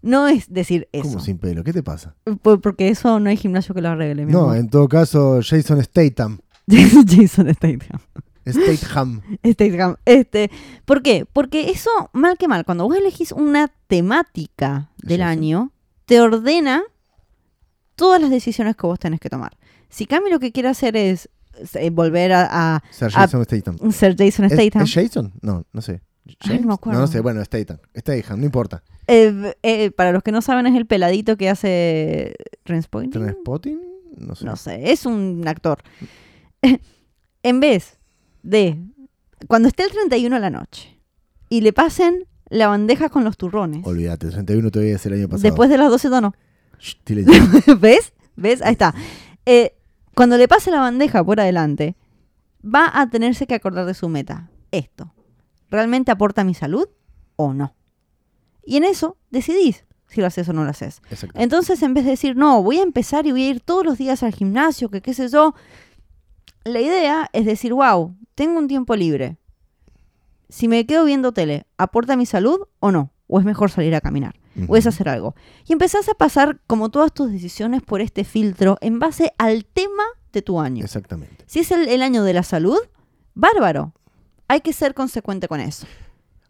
No 0.00 0.28
es 0.28 0.52
decir 0.52 0.88
eso. 0.92 1.04
¿Cómo 1.08 1.20
sin 1.20 1.38
pelo? 1.38 1.62
¿Qué 1.62 1.72
te 1.72 1.82
pasa? 1.82 2.14
Por- 2.42 2.60
Porque 2.60 2.88
eso 2.88 3.20
no 3.20 3.28
hay 3.30 3.36
gimnasio 3.36 3.74
que 3.74 3.80
lo 3.82 3.90
arregle, 3.90 4.26
mi 4.26 4.32
No, 4.32 4.44
amor. 4.44 4.56
en 4.56 4.68
todo 4.70 4.88
caso, 4.88 5.40
Jason 5.42 5.82
Statham. 5.82 6.38
Jason 6.68 7.52
Statham. 7.54 8.00
Statham. 8.46 9.22
Statham. 9.52 9.96
Este, 10.04 10.50
¿Por 10.84 11.02
qué? 11.02 11.26
Porque 11.32 11.70
eso, 11.70 11.90
mal 12.12 12.36
que 12.36 12.48
mal, 12.48 12.64
cuando 12.64 12.84
vos 12.84 12.96
elegís 12.96 13.32
una 13.32 13.68
temática 13.86 14.90
del 14.98 15.18
Sí, 15.18 15.22
año, 15.22 15.72
te 16.06 16.20
ordena 16.20 16.82
todas 17.96 18.20
las 18.20 18.30
decisiones 18.30 18.76
que 18.76 18.86
vos 18.86 18.98
tenés 18.98 19.20
que 19.20 19.30
tomar. 19.30 19.56
Si 19.88 20.06
Cami 20.06 20.28
lo 20.30 20.40
que 20.40 20.52
quiere 20.52 20.68
hacer 20.68 20.96
es 20.96 21.28
eh, 21.74 21.90
volver 21.90 22.32
a, 22.32 22.82
Ser 22.90 23.10
Ah, 23.14 23.22
Jason 23.22 23.44
Statham. 23.44 23.76
a 23.80 23.92
ser 23.92 24.16
Jason 24.18 24.44
¿Es, 24.46 24.52
Statham, 24.52 24.82
es 24.82 24.92
Jason? 24.92 25.32
No, 25.40 25.64
no 25.72 25.80
sé. 25.80 26.02
Ay, 26.40 26.58
no 26.60 26.68
me 26.68 26.74
acuerdo. 26.74 27.00
No, 27.00 27.06
sé, 27.06 27.20
bueno, 27.20 27.44
Statham. 27.44 27.78
Statham, 27.96 28.40
no 28.40 28.46
importa. 28.46 28.82
Eh, 29.06 29.54
eh, 29.62 29.90
para 29.90 30.12
los 30.12 30.22
que 30.22 30.32
no 30.32 30.42
saben, 30.42 30.66
es 30.66 30.74
el 30.74 30.86
peladito 30.86 31.36
que 31.36 31.48
hace 31.50 32.34
Transpotting. 32.64 33.10
¿Transpotting? 33.10 33.80
No 34.16 34.34
sé. 34.34 34.44
No 34.44 34.56
sé, 34.56 34.90
es 34.92 35.06
un 35.06 35.44
actor. 35.46 35.78
en 37.42 37.60
vez 37.60 37.98
de 38.42 38.78
cuando 39.48 39.68
esté 39.68 39.84
el 39.84 39.90
31 39.90 40.36
a 40.36 40.38
la 40.38 40.50
noche 40.50 41.00
y 41.48 41.60
le 41.60 41.72
pasen 41.72 42.26
la 42.48 42.68
bandeja 42.68 43.08
con 43.08 43.24
los 43.24 43.36
turrones. 43.36 43.86
Olvídate, 43.86 44.26
el 44.26 44.32
31 44.32 44.70
todavía 44.70 44.96
es 44.96 45.06
el 45.06 45.14
año 45.14 45.28
pasado. 45.28 45.42
Después 45.42 45.70
de 45.70 45.78
las 45.78 45.90
12 45.90 46.08
no. 46.08 46.34
Shh, 46.78 46.96
dile 47.04 47.24
ya. 47.24 47.74
¿Ves? 47.80 48.12
¿Ves? 48.36 48.62
Ahí 48.62 48.72
está. 48.72 48.94
Eh, 49.46 49.74
cuando 50.14 50.36
le 50.36 50.48
pase 50.48 50.70
la 50.70 50.80
bandeja 50.80 51.24
por 51.24 51.40
adelante, 51.40 51.96
va 52.64 52.90
a 52.92 53.08
tenerse 53.10 53.46
que 53.46 53.54
acordar 53.54 53.86
de 53.86 53.94
su 53.94 54.08
meta. 54.08 54.50
Esto. 54.70 55.12
¿Realmente 55.70 56.10
aporta 56.10 56.44
mi 56.44 56.54
salud 56.54 56.88
o 57.36 57.52
no? 57.52 57.74
Y 58.64 58.76
en 58.76 58.84
eso 58.84 59.16
decidís 59.30 59.84
si 60.08 60.20
lo 60.20 60.26
haces 60.26 60.48
o 60.48 60.52
no 60.52 60.64
lo 60.64 60.70
haces. 60.70 61.02
Exacto. 61.10 61.38
Entonces, 61.40 61.82
en 61.82 61.94
vez 61.94 62.04
de 62.04 62.12
decir, 62.12 62.36
no, 62.36 62.62
voy 62.62 62.78
a 62.78 62.82
empezar 62.82 63.26
y 63.26 63.32
voy 63.32 63.44
a 63.44 63.50
ir 63.50 63.60
todos 63.60 63.84
los 63.84 63.98
días 63.98 64.22
al 64.22 64.32
gimnasio, 64.32 64.88
que 64.88 65.00
qué 65.00 65.12
sé 65.12 65.28
yo, 65.28 65.54
la 66.64 66.80
idea 66.80 67.28
es 67.32 67.44
decir, 67.46 67.72
wow, 67.74 68.16
tengo 68.34 68.58
un 68.58 68.68
tiempo 68.68 68.96
libre. 68.96 69.38
Si 70.48 70.68
me 70.68 70.86
quedo 70.86 71.04
viendo 71.04 71.32
tele, 71.32 71.66
¿aporta 71.78 72.16
mi 72.16 72.26
salud 72.26 72.60
o 72.80 72.92
no? 72.92 73.12
¿O 73.26 73.38
es 73.38 73.44
mejor 73.44 73.70
salir 73.70 73.94
a 73.94 74.00
caminar? 74.00 74.34
¿O 74.68 74.76
es 74.76 74.86
hacer 74.86 75.08
algo? 75.08 75.34
Y 75.66 75.72
empezás 75.72 76.08
a 76.08 76.14
pasar, 76.14 76.60
como 76.66 76.90
todas 76.90 77.12
tus 77.12 77.32
decisiones, 77.32 77.82
por 77.82 78.00
este 78.00 78.22
filtro 78.22 78.78
en 78.80 79.00
base 79.00 79.32
al 79.38 79.64
tema 79.64 80.04
de 80.32 80.42
tu 80.42 80.60
año. 80.60 80.84
Exactamente. 80.84 81.44
Si 81.46 81.60
es 81.60 81.70
el, 81.72 81.88
el 81.88 82.02
año 82.02 82.22
de 82.22 82.34
la 82.34 82.42
salud, 82.44 82.78
bárbaro. 83.34 83.94
Hay 84.46 84.60
que 84.60 84.72
ser 84.72 84.94
consecuente 84.94 85.48
con 85.48 85.60
eso. 85.60 85.86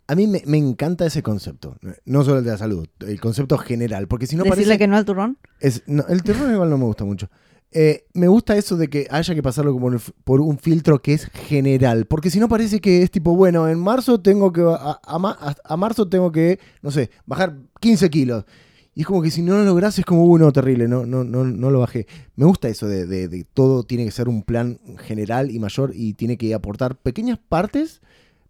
A 0.07 0.15
mí 0.15 0.27
me, 0.27 0.43
me 0.45 0.59
encanta 0.59 1.07
ese 1.07 1.23
concepto. 1.23 1.79
No 2.05 2.25
solo 2.25 2.39
el 2.41 2.45
de 2.45 2.51
la 2.51 2.59
salud, 2.59 2.87
el 3.01 3.21
concepto 3.21 3.57
general. 3.57 4.07
Porque 4.07 4.27
si 4.27 4.37
no 4.37 4.43
Decirle 4.45 4.65
parece. 4.65 4.79
que 4.79 4.87
no 4.89 4.97
al 4.97 5.05
turrón. 5.07 5.39
Es, 5.61 5.83
no, 5.87 6.05
el 6.09 6.23
terror 6.23 6.51
igual 6.53 6.69
no 6.69 6.77
me 6.77 6.85
gusta 6.85 7.05
mucho. 7.05 7.31
Eh, 7.77 8.05
me 8.15 8.29
gusta 8.29 8.57
eso 8.57 8.77
de 8.77 8.89
que 8.89 9.09
haya 9.11 9.35
que 9.35 9.43
pasarlo 9.43 9.73
como 9.73 9.91
por 10.23 10.41
un 10.41 10.59
filtro 10.59 11.03
que 11.03 11.13
es 11.15 11.27
general. 11.27 12.07
Porque 12.07 12.31
si 12.31 12.39
no 12.39 12.49
parece 12.49 12.81
que 12.81 13.03
es 13.03 13.11
tipo, 13.11 13.35
bueno, 13.35 13.69
en 13.69 13.81
marzo 13.81 14.21
tengo 14.21 14.53
que. 14.53 14.63
A, 14.63 15.01
a 15.03 15.19
ma- 15.19 15.37
a- 15.41 15.57
a 15.65 15.77
marzo 15.77 16.09
tengo 16.09 16.31
que, 16.31 16.61
no 16.83 16.91
sé, 16.93 17.11
bajar 17.27 17.57
15 17.81 18.09
kilos. 18.11 18.45
Y 18.95 19.01
es 19.01 19.07
como 19.09 19.23
que 19.23 19.33
si 19.33 19.43
no 19.43 19.57
lo 19.57 19.65
logras 19.65 19.99
es 19.99 20.05
como 20.05 20.25
uno 20.25 20.53
terrible, 20.53 20.87
no, 20.87 21.05
no, 21.05 21.25
no, 21.25 21.43
no 21.43 21.71
lo 21.73 21.81
bajé. 21.81 22.07
Me 22.37 22.45
gusta 22.45 22.69
eso 22.69 22.87
de, 22.87 23.07
de- 23.07 23.27
de 23.27 23.43
todo 23.43 23.83
tiene 23.83 24.05
que 24.05 24.13
ser 24.13 24.29
un 24.29 24.45
plan 24.45 24.79
general 24.99 25.51
y 25.51 25.59
mayor 25.59 25.91
y 25.97 26.15
tiene 26.15 26.37
que 26.39 26.55
aportar 26.55 26.95
pequeñas 26.97 27.41
partes, 27.49 28.03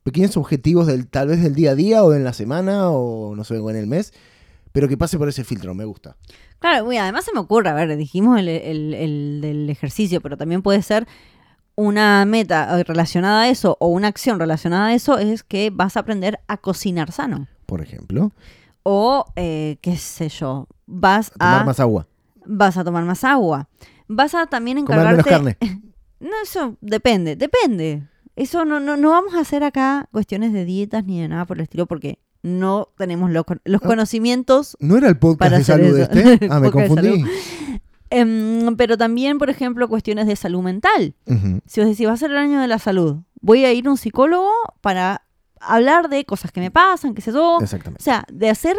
pequeños 0.03 0.37
objetivos 0.37 0.87
del 0.87 1.07
tal 1.09 1.29
vez 1.29 1.43
del 1.43 1.55
día 1.55 1.71
a 1.71 1.75
día 1.75 2.05
o 2.05 2.13
en 2.13 2.25
la 2.25 2.35
semana 2.35 2.91
o 2.91 3.35
no 3.35 3.43
sé, 3.45 3.57
o 3.59 3.71
en 3.71 3.77
el 3.77 3.87
mes, 3.87 4.13
pero 4.73 4.87
que 4.87 4.99
pase 4.99 5.17
por 5.17 5.31
ese 5.31 5.45
filtro, 5.45 5.73
me 5.75 5.87
gusta. 5.87 6.17
Claro, 6.65 6.91
y 6.93 6.97
además 6.97 7.25
se 7.27 7.33
me 7.35 7.41
ocurre, 7.41 7.69
a 7.69 7.75
ver, 7.75 7.95
dijimos 7.97 8.39
el, 8.39 8.49
el- 8.49 8.95
el 8.95 9.41
del 9.43 9.69
ejercicio, 9.69 10.21
pero 10.23 10.37
también 10.39 10.63
puede 10.63 10.81
ser 10.81 11.07
una 11.77 12.25
meta 12.25 12.79
eh, 12.81 12.85
relacionada 12.85 13.43
a 13.43 13.49
eso 13.49 13.77
o 13.81 13.89
una 13.89 14.09
acción 14.09 14.39
relacionada 14.39 14.87
a 14.87 14.95
eso, 14.95 15.19
es 15.19 15.43
que 15.43 15.71
vas 15.71 15.97
a 15.97 16.01
aprender 16.01 16.41
a 16.49 16.57
cocinar 16.57 17.13
sano. 17.13 17.49
Por 17.67 17.83
ejemplo, 17.83 18.33
O, 18.83 19.25
eh, 19.37 19.77
qué 19.83 19.97
sé 19.97 20.29
yo, 20.29 20.67
vas 20.87 21.31
a 21.35 21.39
tomar 21.39 21.63
a, 21.63 21.65
más 21.65 21.81
agua. 21.81 22.07
vas 22.47 22.77
a 22.79 22.85
tomar 22.85 23.05
más 23.05 23.25
agua. 23.25 23.69
Vas 24.09 24.35
a 24.35 24.47
también 24.47 24.85
Comer 24.87 25.01
menos 25.07 25.19
encargarte... 25.27 25.57
carne. 25.57 25.81
No, 26.21 26.31
eso 26.43 26.79
depende, 26.81 27.37
depende. 27.37 28.09
Eso 28.37 28.65
no, 28.65 28.81
no, 28.81 28.97
no 28.97 29.11
vamos 29.11 29.35
a 29.35 29.41
hacer 29.41 29.63
acá 29.65 30.09
cuestiones 30.13 30.55
de 30.55 30.65
dietas 30.65 31.05
ni 31.05 31.21
de 31.21 31.29
nada 31.29 31.45
por 31.45 31.59
el 31.59 31.65
estilo 31.65 31.85
porque 31.87 32.19
no 32.45 32.91
tenemos 32.97 33.31
lo- 33.33 33.45
los 33.65 33.81
Ah. 33.83 33.87
conocimientos 33.87 34.77
¿No 34.79 34.97
era 34.97 35.09
el 35.09 35.17
podcast 35.19 35.39
Para 35.41 35.59
de 35.59 35.65
salud 35.65 35.99
eso. 35.99 36.13
este? 36.13 36.47
Ah, 36.51 36.61
me 36.61 36.71
confundí. 36.71 37.25
Em, 38.11 38.77
pero 38.77 38.97
también, 38.97 39.39
por 39.39 39.51
ejemplo, 39.51 39.89
cuestiones 39.89 40.27
de 40.27 40.37
salud 40.37 40.63
mental. 40.63 41.15
Si 41.67 41.81
os 41.81 41.89
decís, 41.89 42.07
va 42.07 42.13
a 42.13 42.17
ser 42.17 42.31
el 42.31 42.37
año 42.37 42.61
de 42.61 42.69
la 42.69 42.79
salud, 42.79 43.23
voy 43.41 43.65
a 43.65 43.73
ir 43.73 43.87
a 43.87 43.91
un 43.91 43.97
psicólogo 43.97 44.51
para 44.81 45.23
hablar 45.61 46.09
de 46.09 46.25
cosas 46.25 46.53
que 46.53 46.61
me 46.61 46.71
pasan, 46.71 47.15
qué 47.15 47.23
sé 47.23 47.33
yo. 47.33 47.57
O 47.57 47.63
Exactamente. 47.63 48.03
sea, 48.05 48.25
de 48.33 48.51
hacer 48.51 48.77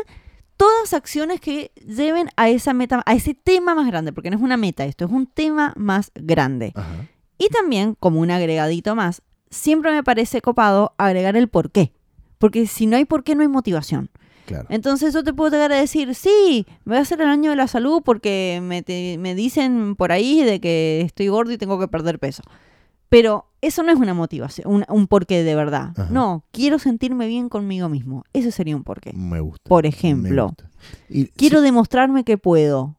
todas 0.57 0.93
acciones 0.93 1.41
que 1.41 1.71
lleven 1.85 2.29
a 2.37 2.47
esa 2.49 2.73
meta, 2.73 3.01
a 3.05 3.13
ese 3.13 3.33
tema 3.33 3.75
más 3.75 3.87
grande, 3.87 4.13
porque 4.13 4.29
no 4.29 4.37
es 4.37 4.43
una 4.43 4.55
meta 4.57 4.85
esto, 4.85 5.05
es 5.05 5.11
un 5.11 5.25
tema 5.27 5.73
más 5.75 6.11
grande. 6.15 6.71
Ajá. 6.75 7.07
Y 7.37 7.49
también, 7.49 7.95
como 7.99 8.21
un 8.21 8.31
agregadito 8.31 8.95
más, 8.95 9.21
siempre 9.49 9.91
me 9.91 10.03
parece 10.03 10.41
copado 10.41 10.93
agregar 10.97 11.35
el 11.35 11.49
por 11.49 11.71
qué. 11.71 11.91
Porque 12.37 12.67
si 12.67 12.85
no 12.85 12.97
hay 12.97 13.05
por 13.05 13.23
qué, 13.23 13.35
no 13.35 13.41
hay 13.41 13.47
motivación. 13.47 14.09
Claro. 14.45 14.67
Entonces 14.69 15.13
yo 15.13 15.23
te 15.23 15.33
puedo 15.33 15.49
llegar 15.51 15.71
a 15.71 15.77
decir, 15.77 16.13
sí, 16.13 16.67
voy 16.85 16.97
a 16.97 17.01
hacer 17.01 17.19
el 17.21 17.27
año 17.29 17.49
de 17.49 17.55
la 17.55 17.67
salud 17.67 18.01
porque 18.05 18.59
me, 18.63 18.83
te- 18.83 19.17
me 19.17 19.33
dicen 19.33 19.95
por 19.95 20.11
ahí 20.11 20.43
de 20.43 20.59
que 20.59 21.01
estoy 21.01 21.29
gordo 21.29 21.51
y 21.51 21.57
tengo 21.57 21.79
que 21.79 21.87
perder 21.87 22.19
peso. 22.19 22.43
Pero 23.09 23.45
eso 23.61 23.81
no 23.81 23.91
es 23.91 23.97
una 23.97 24.13
motivación, 24.13 24.67
un, 24.71 24.85
un 24.89 25.07
porqué 25.07 25.43
de 25.43 25.55
verdad. 25.55 25.93
Ajá. 25.95 26.09
No, 26.11 26.43
quiero 26.51 26.77
sentirme 26.79 27.27
bien 27.27 27.49
conmigo 27.49 27.87
mismo. 27.89 28.23
Ese 28.33 28.51
sería 28.51 28.75
un 28.75 28.83
porqué. 28.83 29.13
Me 29.13 29.39
gusta. 29.39 29.67
Por 29.67 29.85
ejemplo, 29.85 30.47
gusta. 30.47 30.69
Y 31.09 31.25
quiero 31.27 31.59
sí, 31.59 31.65
demostrarme 31.65 32.23
que 32.23 32.37
puedo. 32.37 32.97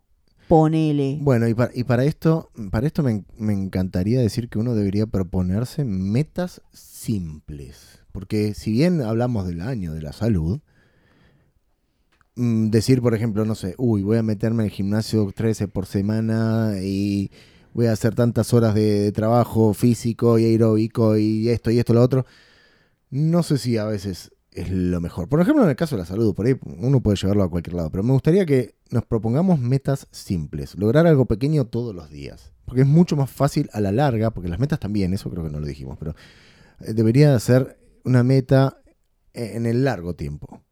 Ponele. 0.48 1.18
bueno, 1.22 1.48
y 1.48 1.54
para, 1.54 1.72
y 1.74 1.82
para 1.82 2.04
esto, 2.04 2.50
para 2.70 2.86
esto 2.86 3.02
me, 3.02 3.24
me 3.36 3.52
encantaría 3.52 4.20
decir 4.20 4.48
que 4.48 4.60
uno 4.60 4.76
debería 4.76 5.06
proponerse 5.08 5.84
metas 5.84 6.62
simples. 6.72 8.00
Porque 8.16 8.54
si 8.54 8.72
bien 8.72 9.02
hablamos 9.02 9.46
del 9.46 9.60
año 9.60 9.92
de 9.92 10.00
la 10.00 10.14
salud, 10.14 10.60
mm, 12.36 12.70
decir, 12.70 13.02
por 13.02 13.14
ejemplo, 13.14 13.44
no 13.44 13.54
sé, 13.54 13.74
uy, 13.76 14.02
voy 14.02 14.16
a 14.16 14.22
meterme 14.22 14.62
en 14.62 14.70
el 14.70 14.72
gimnasio 14.72 15.30
13 15.34 15.68
por 15.68 15.84
semana 15.84 16.76
y 16.80 17.30
voy 17.74 17.88
a 17.88 17.92
hacer 17.92 18.14
tantas 18.14 18.54
horas 18.54 18.74
de, 18.74 19.12
trabajo 19.12 19.74
físico 19.74 20.38
y 20.38 20.46
aeróbico 20.46 21.18
y 21.18 21.50
esto 21.50 21.70
y 21.70 21.78
esto 21.78 21.92
y 21.92 21.96
lo 21.96 22.02
otro, 22.02 22.24
no 23.10 23.42
sé 23.42 23.58
si 23.58 23.76
a 23.76 23.84
veces 23.84 24.30
es 24.50 24.70
lo 24.70 24.98
mejor. 25.02 25.28
Por 25.28 25.42
ejemplo, 25.42 25.64
en 25.64 25.68
el 25.68 25.76
caso 25.76 25.96
de 25.96 26.00
la 26.00 26.06
salud, 26.06 26.34
por 26.34 26.46
ahí 26.46 26.56
uno 26.64 27.02
puede 27.02 27.18
llevarlo 27.18 27.42
a 27.42 27.50
cualquier 27.50 27.74
lado, 27.74 27.90
pero 27.90 28.02
me 28.02 28.14
gustaría 28.14 28.46
que 28.46 28.76
nos 28.90 29.04
propongamos 29.04 29.60
metas 29.60 30.08
simples, 30.10 30.74
lograr 30.78 31.06
algo 31.06 31.26
pequeño 31.26 31.66
todos 31.66 31.94
los 31.94 32.08
días, 32.08 32.54
porque 32.64 32.80
es 32.80 32.86
mucho 32.86 33.14
más 33.14 33.30
fácil 33.30 33.68
a 33.74 33.80
la 33.82 33.92
larga, 33.92 34.30
porque 34.30 34.48
las 34.48 34.58
metas 34.58 34.80
también, 34.80 35.12
eso 35.12 35.28
creo 35.28 35.44
que 35.44 35.50
no 35.50 35.60
lo 35.60 35.66
dijimos, 35.66 35.98
pero 35.98 36.14
eh, 36.80 36.94
debería 36.94 37.38
ser 37.40 37.76
una 38.06 38.22
meta 38.22 38.78
eh, 39.34 39.52
en 39.54 39.66
el 39.66 39.84
largo 39.84 40.14
tiempo. 40.14 40.62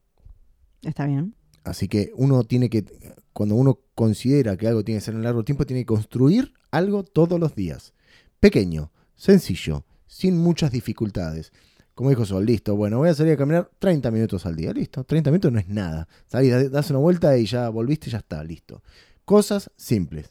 Está 0.82 1.06
bien. 1.06 1.34
Así 1.64 1.88
que 1.88 2.10
uno 2.14 2.44
tiene 2.44 2.68
que, 2.70 2.84
cuando 3.32 3.54
uno 3.54 3.80
considera 3.94 4.56
que 4.56 4.66
algo 4.68 4.84
tiene 4.84 4.98
que 5.00 5.04
ser 5.04 5.14
en 5.14 5.22
largo 5.22 5.44
tiempo, 5.44 5.66
tiene 5.66 5.82
que 5.82 5.86
construir 5.86 6.52
algo 6.70 7.02
todos 7.04 7.38
los 7.40 7.54
días. 7.54 7.92
Pequeño, 8.40 8.92
sencillo, 9.16 9.84
sin 10.06 10.36
muchas 10.38 10.70
dificultades. 10.72 11.52
Como 11.94 12.10
dijo 12.10 12.24
Sol, 12.26 12.44
listo, 12.44 12.76
bueno, 12.76 12.98
voy 12.98 13.08
a 13.08 13.14
salir 13.14 13.32
a 13.34 13.36
caminar 13.36 13.70
30 13.78 14.10
minutos 14.10 14.44
al 14.46 14.56
día, 14.56 14.72
listo. 14.72 15.04
30 15.04 15.30
minutos 15.30 15.52
no 15.52 15.58
es 15.58 15.68
nada. 15.68 16.08
Salís, 16.26 16.50
da- 16.50 16.68
das 16.68 16.90
una 16.90 16.98
vuelta 16.98 17.36
y 17.38 17.46
ya 17.46 17.68
volviste 17.68 18.08
y 18.08 18.12
ya 18.12 18.18
está, 18.18 18.42
listo. 18.44 18.82
Cosas 19.24 19.70
simples. 19.76 20.30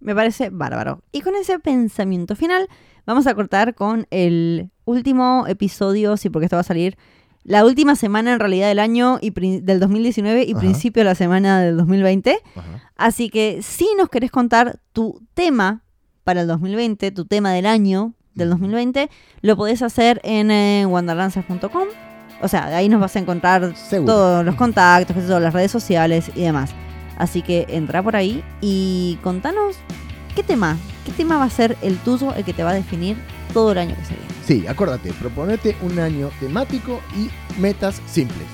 Me 0.00 0.14
parece 0.14 0.50
bárbaro. 0.50 1.02
Y 1.12 1.20
con 1.22 1.34
ese 1.34 1.58
pensamiento 1.58 2.36
final, 2.36 2.68
vamos 3.06 3.26
a 3.26 3.34
cortar 3.34 3.74
con 3.74 4.06
el 4.10 4.70
último 4.84 5.44
episodio, 5.48 6.16
sí, 6.16 6.30
porque 6.30 6.46
esto 6.46 6.56
va 6.56 6.60
a 6.60 6.64
salir 6.64 6.96
la 7.44 7.64
última 7.64 7.96
semana 7.96 8.34
en 8.34 8.40
realidad 8.40 8.68
del 8.68 8.78
año 8.78 9.18
y 9.20 9.30
del 9.60 9.80
2019 9.80 10.44
y 10.44 10.50
Ajá. 10.52 10.60
principio 10.60 11.00
de 11.00 11.04
la 11.04 11.14
semana 11.14 11.60
del 11.60 11.76
2020. 11.78 12.38
Ajá. 12.54 12.90
Así 12.96 13.30
que 13.30 13.60
si 13.62 13.88
nos 13.96 14.08
querés 14.10 14.30
contar 14.30 14.80
tu 14.92 15.22
tema 15.34 15.82
para 16.24 16.42
el 16.42 16.46
2020, 16.46 17.10
tu 17.12 17.24
tema 17.24 17.52
del 17.52 17.66
año 17.66 18.12
del 18.34 18.48
Ujú. 18.48 18.58
2020, 18.58 19.08
lo 19.40 19.56
podés 19.56 19.82
hacer 19.82 20.20
en 20.24 20.50
eh. 20.50 20.86
O 22.40 22.48
sea, 22.48 22.66
ahí 22.76 22.88
nos 22.88 23.00
vas 23.00 23.16
a 23.16 23.18
encontrar 23.18 23.74
Seguro. 23.76 24.12
todos 24.12 24.44
los 24.44 24.54
contactos, 24.54 25.16
las 25.16 25.52
redes 25.52 25.70
sociales 25.72 26.30
y 26.36 26.42
demás. 26.42 26.74
Así 27.18 27.42
que 27.42 27.66
entra 27.68 28.02
por 28.02 28.16
ahí 28.16 28.42
y 28.60 29.18
contanos 29.22 29.76
qué 30.34 30.42
tema, 30.42 30.78
qué 31.04 31.12
tema 31.12 31.36
va 31.36 31.44
a 31.44 31.50
ser 31.50 31.76
el 31.82 31.98
tuyo, 31.98 32.32
el 32.34 32.44
que 32.44 32.54
te 32.54 32.62
va 32.62 32.70
a 32.70 32.74
definir 32.74 33.16
todo 33.52 33.72
el 33.72 33.78
año 33.78 33.94
que 33.96 34.04
se 34.04 34.14
viene. 34.14 34.28
Sí, 34.46 34.66
acuérdate, 34.66 35.12
proponete 35.14 35.76
un 35.82 35.98
año 35.98 36.30
temático 36.40 37.00
y 37.16 37.28
metas 37.60 38.00
simples. 38.06 38.46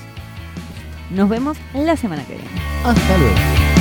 Nos 1.11 1.29
vemos 1.29 1.57
la 1.73 1.95
semana 1.95 2.25
que 2.25 2.33
viene. 2.33 2.49
Hasta 2.83 3.17
luego. 3.17 3.74